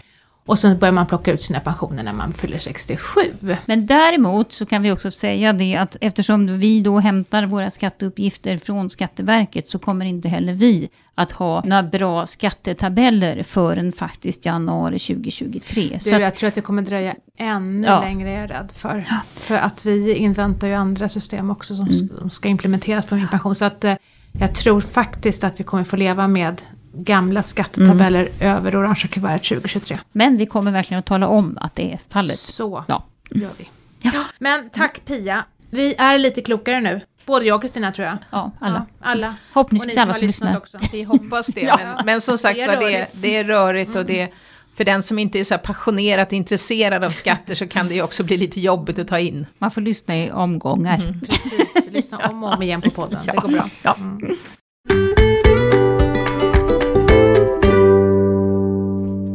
Och 0.46 0.58
sen 0.58 0.78
börjar 0.78 0.92
man 0.92 1.06
plocka 1.06 1.32
ut 1.32 1.42
sina 1.42 1.60
pensioner 1.60 2.02
när 2.02 2.12
man 2.12 2.32
fyller 2.32 2.58
67. 2.58 3.20
Men 3.66 3.86
däremot 3.86 4.52
så 4.52 4.66
kan 4.66 4.82
vi 4.82 4.92
också 4.92 5.10
säga 5.10 5.52
det 5.52 5.76
att 5.76 5.96
eftersom 6.00 6.58
vi 6.58 6.80
då 6.80 6.98
hämtar 6.98 7.46
våra 7.46 7.70
skatteuppgifter 7.70 8.58
från 8.58 8.90
Skatteverket 8.90 9.68
så 9.68 9.78
kommer 9.78 10.04
inte 10.06 10.28
heller 10.28 10.52
vi 10.52 10.88
att 11.14 11.32
ha 11.32 11.62
några 11.64 11.82
bra 11.82 12.26
skattetabeller 12.26 13.42
förrän 13.42 13.92
faktiskt 13.92 14.46
januari 14.46 14.98
2023. 14.98 15.90
Du, 15.94 16.00
så 16.00 16.14
att, 16.14 16.20
jag 16.22 16.34
tror 16.34 16.48
att 16.48 16.54
det 16.54 16.60
kommer 16.60 16.82
dröja 16.82 17.14
ännu 17.38 17.86
Ja. 17.86 18.00
längre, 18.00 18.30
är 18.30 18.40
jag 18.40 18.50
rädd 18.50 18.70
för. 18.74 19.04
För 19.34 19.54
att 19.56 19.84
vi 19.86 20.14
inväntar 20.14 20.68
ju 20.68 20.74
andra 20.74 21.08
system 21.08 21.50
också 21.50 21.76
som, 21.76 21.88
Mm. 21.88 22.30
ska 22.30 22.48
implementeras 22.48 23.06
på 23.06 23.14
min 23.14 23.28
pension. 23.28 23.54
Så 23.54 23.64
att 23.64 23.84
eh, 23.84 23.94
jag 24.32 24.54
tror 24.54 24.80
faktiskt 24.80 25.44
att 25.44 25.60
vi 25.60 25.64
kommer 25.64 25.84
få 25.84 25.96
leva 25.96 26.28
med 26.28 26.62
gamla 26.94 27.42
skattetabeller 27.42 28.20
Mm. 28.40 28.56
över 28.56 28.76
orangea 28.76 29.08
kuvertet 29.08 29.48
2023. 29.48 29.96
men 30.12 30.36
vi 30.36 30.46
kommer 30.46 30.70
verkligen 30.72 30.98
att 30.98 31.06
tala 31.06 31.28
om 31.28 31.58
att 31.60 31.74
det 31.76 31.92
är 31.92 32.00
fallet. 32.08 32.38
Så 32.38 32.84
Ja. 32.88 33.06
gör 33.30 33.50
vi. 33.58 33.68
Ja. 34.00 34.24
Men 34.38 34.70
tack 34.70 35.00
Pia. 35.04 35.44
Vi 35.70 35.94
är 35.98 36.18
lite 36.18 36.42
klokare 36.42 36.80
nu. 36.80 37.00
Både 37.26 37.44
jag 37.46 37.54
och 37.54 37.60
Kristina 37.62 37.92
tror 37.92 38.06
jag. 38.06 38.18
Ja, 38.30 38.52
alla. 38.60 38.86
Ja, 39.00 39.06
alla. 39.10 39.26
Och 39.28 39.32
ni 39.32 39.38
Förhoppningsvis 39.52 39.94
som 39.94 40.02
alla 40.02 40.12
har 40.12 40.18
som 40.18 40.26
lyssnat 40.26 40.62
lyssnar. 40.62 40.78
också. 40.80 40.92
Vi 40.92 41.02
hoppas 41.02 41.46
det. 41.46 41.60
Ja. 41.62 41.76
Men, 41.96 42.06
men 42.06 42.20
som 42.20 42.38
sagt 42.38 42.54
Det 42.56 42.62
är 42.62 42.68
var, 42.68 42.76
det, 42.90 43.08
det 43.12 43.36
är 43.36 43.44
rörigt 43.44 43.96
och 43.96 44.06
det 44.06 44.32
för 44.78 44.84
den 44.84 45.02
som 45.02 45.18
inte 45.18 45.38
är 45.38 45.44
så 45.44 45.58
passionerat 45.58 46.32
intresserad 46.32 47.04
av 47.04 47.10
skatter 47.10 47.54
så 47.54 47.66
kan 47.66 47.88
det 47.88 47.94
ju 47.94 48.02
också 48.02 48.24
bli 48.24 48.36
lite 48.36 48.60
jobbigt 48.60 48.98
att 48.98 49.08
ta 49.08 49.18
in. 49.18 49.46
Man 49.58 49.70
får 49.70 49.80
lyssna 49.80 50.18
i 50.18 50.30
omgångar. 50.30 51.14
Precis, 51.20 51.92
lyssna 51.92 52.18
om 52.18 52.44
och 52.44 52.54
om 52.54 52.62
igen 52.62 52.82
på 52.82 52.90
podden. 52.90 53.18
Det 53.26 53.36
går 53.36 53.48
bra. 53.48 53.68
Ja. 53.82 53.96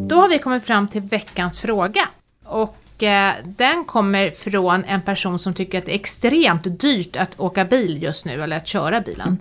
Då 0.07 0.21
har 0.21 0.29
vi 0.29 0.39
kommit 0.39 0.63
fram 0.63 0.87
till 0.87 1.01
veckans 1.01 1.59
fråga. 1.59 2.07
Och 2.45 3.03
eh, 3.03 3.33
den 3.45 3.85
kommer 3.85 4.31
från 4.31 4.85
en 4.85 5.01
person 5.01 5.39
som 5.39 5.53
tycker 5.53 5.77
att 5.77 5.85
det 5.85 5.91
är 5.91 5.95
extremt 5.95 6.79
dyrt 6.79 7.15
att 7.15 7.39
åka 7.39 7.65
bil 7.65 8.03
just 8.03 8.25
nu, 8.25 8.43
eller 8.43 8.57
att 8.57 8.67
köra 8.67 9.01
bilen. 9.01 9.37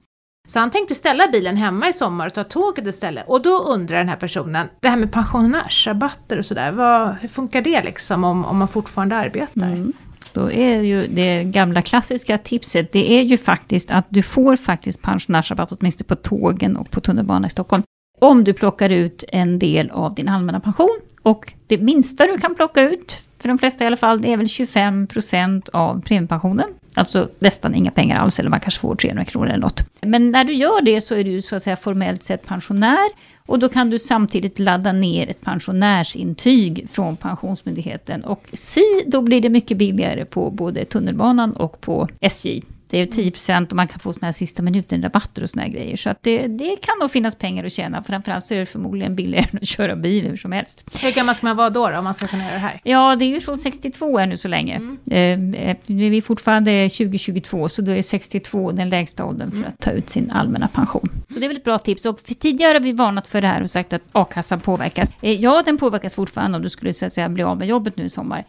Så 0.48 0.58
han 0.58 0.70
tänkte 0.70 0.94
ställa 0.94 1.28
bilen 1.28 1.56
hemma 1.56 1.88
i 1.88 1.92
sommar 1.92 2.26
och 2.26 2.34
ta 2.34 2.44
tåget 2.44 2.86
istället. 2.86 3.24
Och 3.28 3.42
då 3.42 3.58
undrar 3.58 3.98
den 3.98 4.08
här 4.08 4.16
personen, 4.16 4.68
det 4.80 4.88
här 4.88 4.96
med 4.96 5.12
pensionärsrabatter 5.12 6.38
och 6.38 6.46
sådär, 6.46 6.72
vad- 6.72 7.14
hur 7.20 7.28
funkar 7.28 7.62
det 7.62 7.82
liksom 7.82 8.24
om, 8.24 8.44
om 8.44 8.58
man 8.58 8.68
fortfarande 8.68 9.16
arbetar? 9.16 9.66
Mm. 9.66 9.92
Då 10.32 10.52
är 10.52 10.80
ju 10.82 11.06
det 11.06 11.44
gamla 11.44 11.82
klassiska 11.82 12.38
tipset, 12.38 12.92
det 12.92 13.12
är 13.12 13.22
ju 13.22 13.36
faktiskt 13.38 13.90
att 13.90 14.06
du 14.08 14.22
får 14.22 14.56
faktiskt 14.56 15.02
pensionärsrabatt 15.02 15.72
åtminstone 15.72 16.06
på 16.08 16.16
tågen 16.16 16.76
och 16.76 16.90
på 16.90 17.00
tunnelbanan 17.00 17.44
i 17.44 17.50
Stockholm. 17.50 17.82
Om 18.20 18.44
du 18.44 18.52
plockar 18.52 18.90
ut 18.90 19.24
en 19.28 19.58
del 19.58 19.90
av 19.90 20.14
din 20.14 20.28
allmänna 20.28 20.60
pension. 20.60 20.98
Och 21.22 21.52
det 21.66 21.78
minsta 21.78 22.26
du 22.26 22.38
kan 22.38 22.54
plocka 22.54 22.82
ut, 22.82 23.18
för 23.38 23.48
de 23.48 23.58
flesta 23.58 23.84
i 23.84 23.86
alla 23.86 23.96
fall, 23.96 24.20
det 24.22 24.32
är 24.32 24.36
väl 24.36 24.46
25% 24.46 25.68
av 25.72 26.00
premiepensionen. 26.00 26.66
Alltså 26.94 27.28
nästan 27.38 27.74
inga 27.74 27.90
pengar 27.90 28.16
alls, 28.16 28.38
eller 28.38 28.50
man 28.50 28.60
kanske 28.60 28.80
får 28.80 28.94
300 28.94 29.24
kronor 29.24 29.48
eller 29.48 29.58
något. 29.58 29.80
Men 30.00 30.30
när 30.30 30.44
du 30.44 30.52
gör 30.52 30.82
det 30.82 31.00
så 31.00 31.14
är 31.14 31.24
du 31.24 31.42
så 31.42 31.56
att 31.56 31.62
säga 31.62 31.76
formellt 31.76 32.22
sett 32.22 32.46
pensionär. 32.46 33.10
Och 33.46 33.58
då 33.58 33.68
kan 33.68 33.90
du 33.90 33.98
samtidigt 33.98 34.58
ladda 34.58 34.92
ner 34.92 35.30
ett 35.30 35.40
pensionärsintyg 35.40 36.86
från 36.90 37.16
Pensionsmyndigheten. 37.16 38.24
Och 38.24 38.48
si, 38.52 38.84
då 39.06 39.22
blir 39.22 39.40
det 39.40 39.48
mycket 39.48 39.76
billigare 39.76 40.24
på 40.24 40.50
både 40.50 40.84
tunnelbanan 40.84 41.52
och 41.52 41.80
på 41.80 42.08
SJ. 42.20 42.62
Det 42.92 42.98
är 42.98 43.06
10% 43.06 43.66
och 43.70 43.76
man 43.76 43.88
kan 43.88 43.98
få 43.98 44.12
såna 44.12 44.26
här 44.26 44.32
sista 44.32 44.62
minuten-rabatter 44.62 45.42
och 45.42 45.50
såna 45.50 45.62
här 45.62 45.68
grejer. 45.68 45.96
Så 45.96 46.10
att 46.10 46.22
det, 46.22 46.46
det 46.46 46.76
kan 46.82 46.98
nog 47.00 47.10
finnas 47.10 47.34
pengar 47.34 47.64
att 47.64 47.72
tjäna. 47.72 48.02
Framförallt 48.02 48.44
så 48.44 48.54
är 48.54 48.58
det 48.58 48.66
förmodligen 48.66 49.16
billigare 49.16 49.46
än 49.52 49.58
att 49.62 49.68
köra 49.68 49.96
bil 49.96 50.26
hur 50.26 50.36
som 50.36 50.52
helst. 50.52 50.98
Hur 51.02 51.12
gammal 51.12 51.34
ska 51.34 51.46
man 51.46 51.56
vara 51.56 51.70
då, 51.70 51.90
då 51.90 51.98
om 51.98 52.04
man 52.04 52.14
ska 52.14 52.26
kunna 52.26 52.44
göra 52.44 52.54
det 52.54 52.58
här? 52.58 52.80
Ja, 52.84 53.16
det 53.16 53.24
är 53.24 53.28
ju 53.28 53.40
från 53.40 53.56
62 53.56 54.18
ännu 54.18 54.36
så 54.36 54.48
länge. 54.48 54.80
Eh, 55.10 55.18
eh, 55.20 55.76
nu 55.86 56.06
är 56.06 56.10
vi 56.10 56.22
fortfarande 56.22 56.88
2022, 56.88 57.68
så 57.68 57.82
då 57.82 57.92
är 57.92 58.02
62 58.02 58.72
den 58.72 58.88
lägsta 58.88 59.24
åldern 59.24 59.50
för 59.50 59.68
att 59.68 59.78
ta 59.78 59.90
ut 59.90 60.10
sin 60.10 60.30
allmänna 60.30 60.68
pension. 60.68 61.08
Så 61.28 61.38
det 61.38 61.46
är 61.46 61.48
väl 61.48 61.56
ett 61.56 61.64
bra 61.64 61.78
tips. 61.78 62.06
Och 62.06 62.24
tidigare 62.24 62.78
har 62.78 62.82
vi 62.82 62.92
varnat 62.92 63.28
för 63.28 63.40
det 63.40 63.46
här 63.46 63.62
och 63.62 63.70
sagt 63.70 63.92
att 63.92 64.02
a-kassan 64.12 64.60
påverkas. 64.60 65.14
Eh, 65.20 65.32
ja, 65.32 65.62
den 65.64 65.78
påverkas 65.78 66.14
fortfarande 66.14 66.56
om 66.56 66.62
du 66.62 66.70
skulle 66.70 66.92
så 66.92 67.06
att 67.06 67.12
säga, 67.12 67.28
bli 67.28 67.42
av 67.42 67.58
med 67.58 67.68
jobbet 67.68 67.96
nu 67.96 68.04
i 68.04 68.08
sommar. 68.08 68.44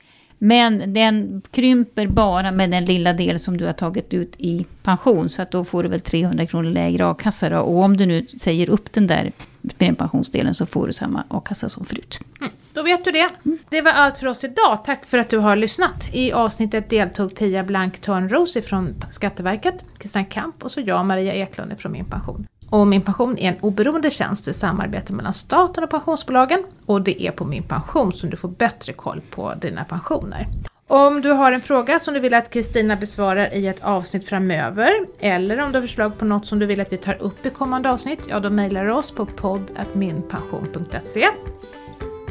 Men 0.46 0.94
den 0.94 1.42
krymper 1.52 2.08
bara 2.08 2.52
med 2.52 2.72
den 2.72 2.86
lilla 2.86 3.14
del 3.14 3.40
som 3.40 3.58
du 3.58 3.66
har 3.66 3.74
tagit 3.74 4.14
ut 4.14 4.36
i 4.38 4.66
pension. 4.84 5.30
Så 5.30 5.42
att 5.42 5.52
då 5.52 5.64
får 5.64 5.84
du 5.84 5.90
väl 5.90 6.02
300 6.02 6.46
kronor 6.46 6.70
lägre 6.70 7.06
a-kassa 7.06 7.50
då. 7.50 7.60
Och 7.60 7.84
om 7.84 7.98
du 7.98 8.06
nu 8.06 8.26
säger 8.28 8.70
upp 8.70 8.94
den 8.94 9.08
där 9.08 9.32
premiepensionsdelen 9.78 10.54
så 10.54 10.66
får 10.66 10.88
du 10.88 10.94
samma 10.94 11.24
a-kassa 11.28 11.70
som 11.70 11.86
förut. 11.86 12.20
Då 12.74 12.84
vet 12.84 13.06
du 13.06 13.12
det. 13.12 13.28
Det 13.70 13.82
var 13.82 13.92
allt 13.92 14.18
för 14.18 14.28
oss 14.28 14.44
idag. 14.44 14.86
Tack 14.86 15.06
för 15.06 15.18
att 15.18 15.30
du 15.30 15.38
har 15.38 15.56
lyssnat. 15.56 16.10
I 16.14 16.32
avsnittet 16.32 16.90
deltog 16.90 17.36
Pia 17.36 17.64
Blank 17.64 18.00
Törnros 18.00 18.58
från 18.64 18.96
Skatteverket, 19.10 19.86
Christian 20.00 20.26
Kamp 20.26 20.64
och 20.64 20.72
så 20.72 20.82
jag, 20.82 21.06
Maria 21.06 21.34
Eklund 21.34 21.80
från 21.80 21.92
Min 21.92 22.06
Pension. 22.06 22.48
Och 22.74 22.88
Min 22.88 23.02
Pension 23.02 23.38
är 23.38 23.50
en 23.50 23.58
oberoende 23.62 24.12
tjänst 24.12 24.48
i 24.48 24.54
samarbete 24.54 25.14
mellan 25.14 25.34
staten 25.34 25.84
och 25.84 25.90
pensionsbolagen. 25.90 26.64
Och 26.86 27.02
det 27.02 27.28
är 27.28 27.32
på 27.32 27.46
Min 27.46 27.64
Pension 27.64 28.14
som 28.14 28.30
du 28.30 28.38
får 28.38 28.50
bättre 28.50 28.94
koll 28.94 29.22
på 29.30 29.54
dina 29.62 29.84
pensioner. 29.84 30.48
Om 30.88 31.22
du 31.22 31.32
har 31.32 31.52
en 31.52 31.62
fråga 31.62 32.00
som 32.00 32.14
du 32.14 32.20
vill 32.20 32.34
att 32.34 32.50
Kristina 32.50 32.96
besvarar 32.96 33.54
i 33.54 33.68
ett 33.68 33.84
avsnitt 33.84 34.30
framöver, 34.30 34.92
eller 35.20 35.60
om 35.60 35.72
du 35.72 35.78
har 35.78 35.82
förslag 35.82 36.18
på 36.18 36.26
något 36.26 36.46
som 36.46 36.60
du 36.60 36.66
vill 36.66 36.82
att 36.82 36.94
vi 36.94 36.98
tar 36.98 37.22
upp 37.22 37.46
i 37.46 37.50
kommande 37.50 37.92
avsnitt, 37.92 38.28
ja 38.30 38.40
då 38.40 38.50
mejlar 38.50 38.86
du 38.86 38.92
oss 38.92 39.12
på 39.12 39.26
podd.minpension.se. 39.26 41.30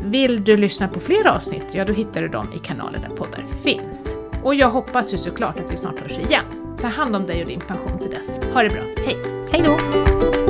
Vill 0.02 0.44
du 0.44 0.56
lyssna 0.56 0.88
på 0.88 1.00
fler 1.00 1.26
avsnitt, 1.26 1.66
ja 1.72 1.84
då 1.84 1.92
hittar 1.92 2.22
du 2.22 2.28
dem 2.28 2.46
i 2.56 2.58
kanalen 2.58 3.00
där 3.00 3.16
poddar 3.16 3.44
finns. 3.62 4.16
Och 4.42 4.54
jag 4.54 4.70
hoppas 4.70 5.14
ju 5.14 5.18
såklart 5.18 5.60
att 5.60 5.72
vi 5.72 5.76
snart 5.76 6.00
hörs 6.00 6.18
igen. 6.18 6.61
Ta 6.82 6.88
hand 6.88 7.16
om 7.16 7.26
dig 7.26 7.42
och 7.42 7.48
din 7.48 7.60
pension 7.60 7.98
till 7.98 8.10
dess. 8.10 8.40
Ha 8.54 8.62
det 8.62 8.68
bra, 8.68 8.82
hej! 9.06 9.16
Hej 9.52 9.62
då! 9.62 10.41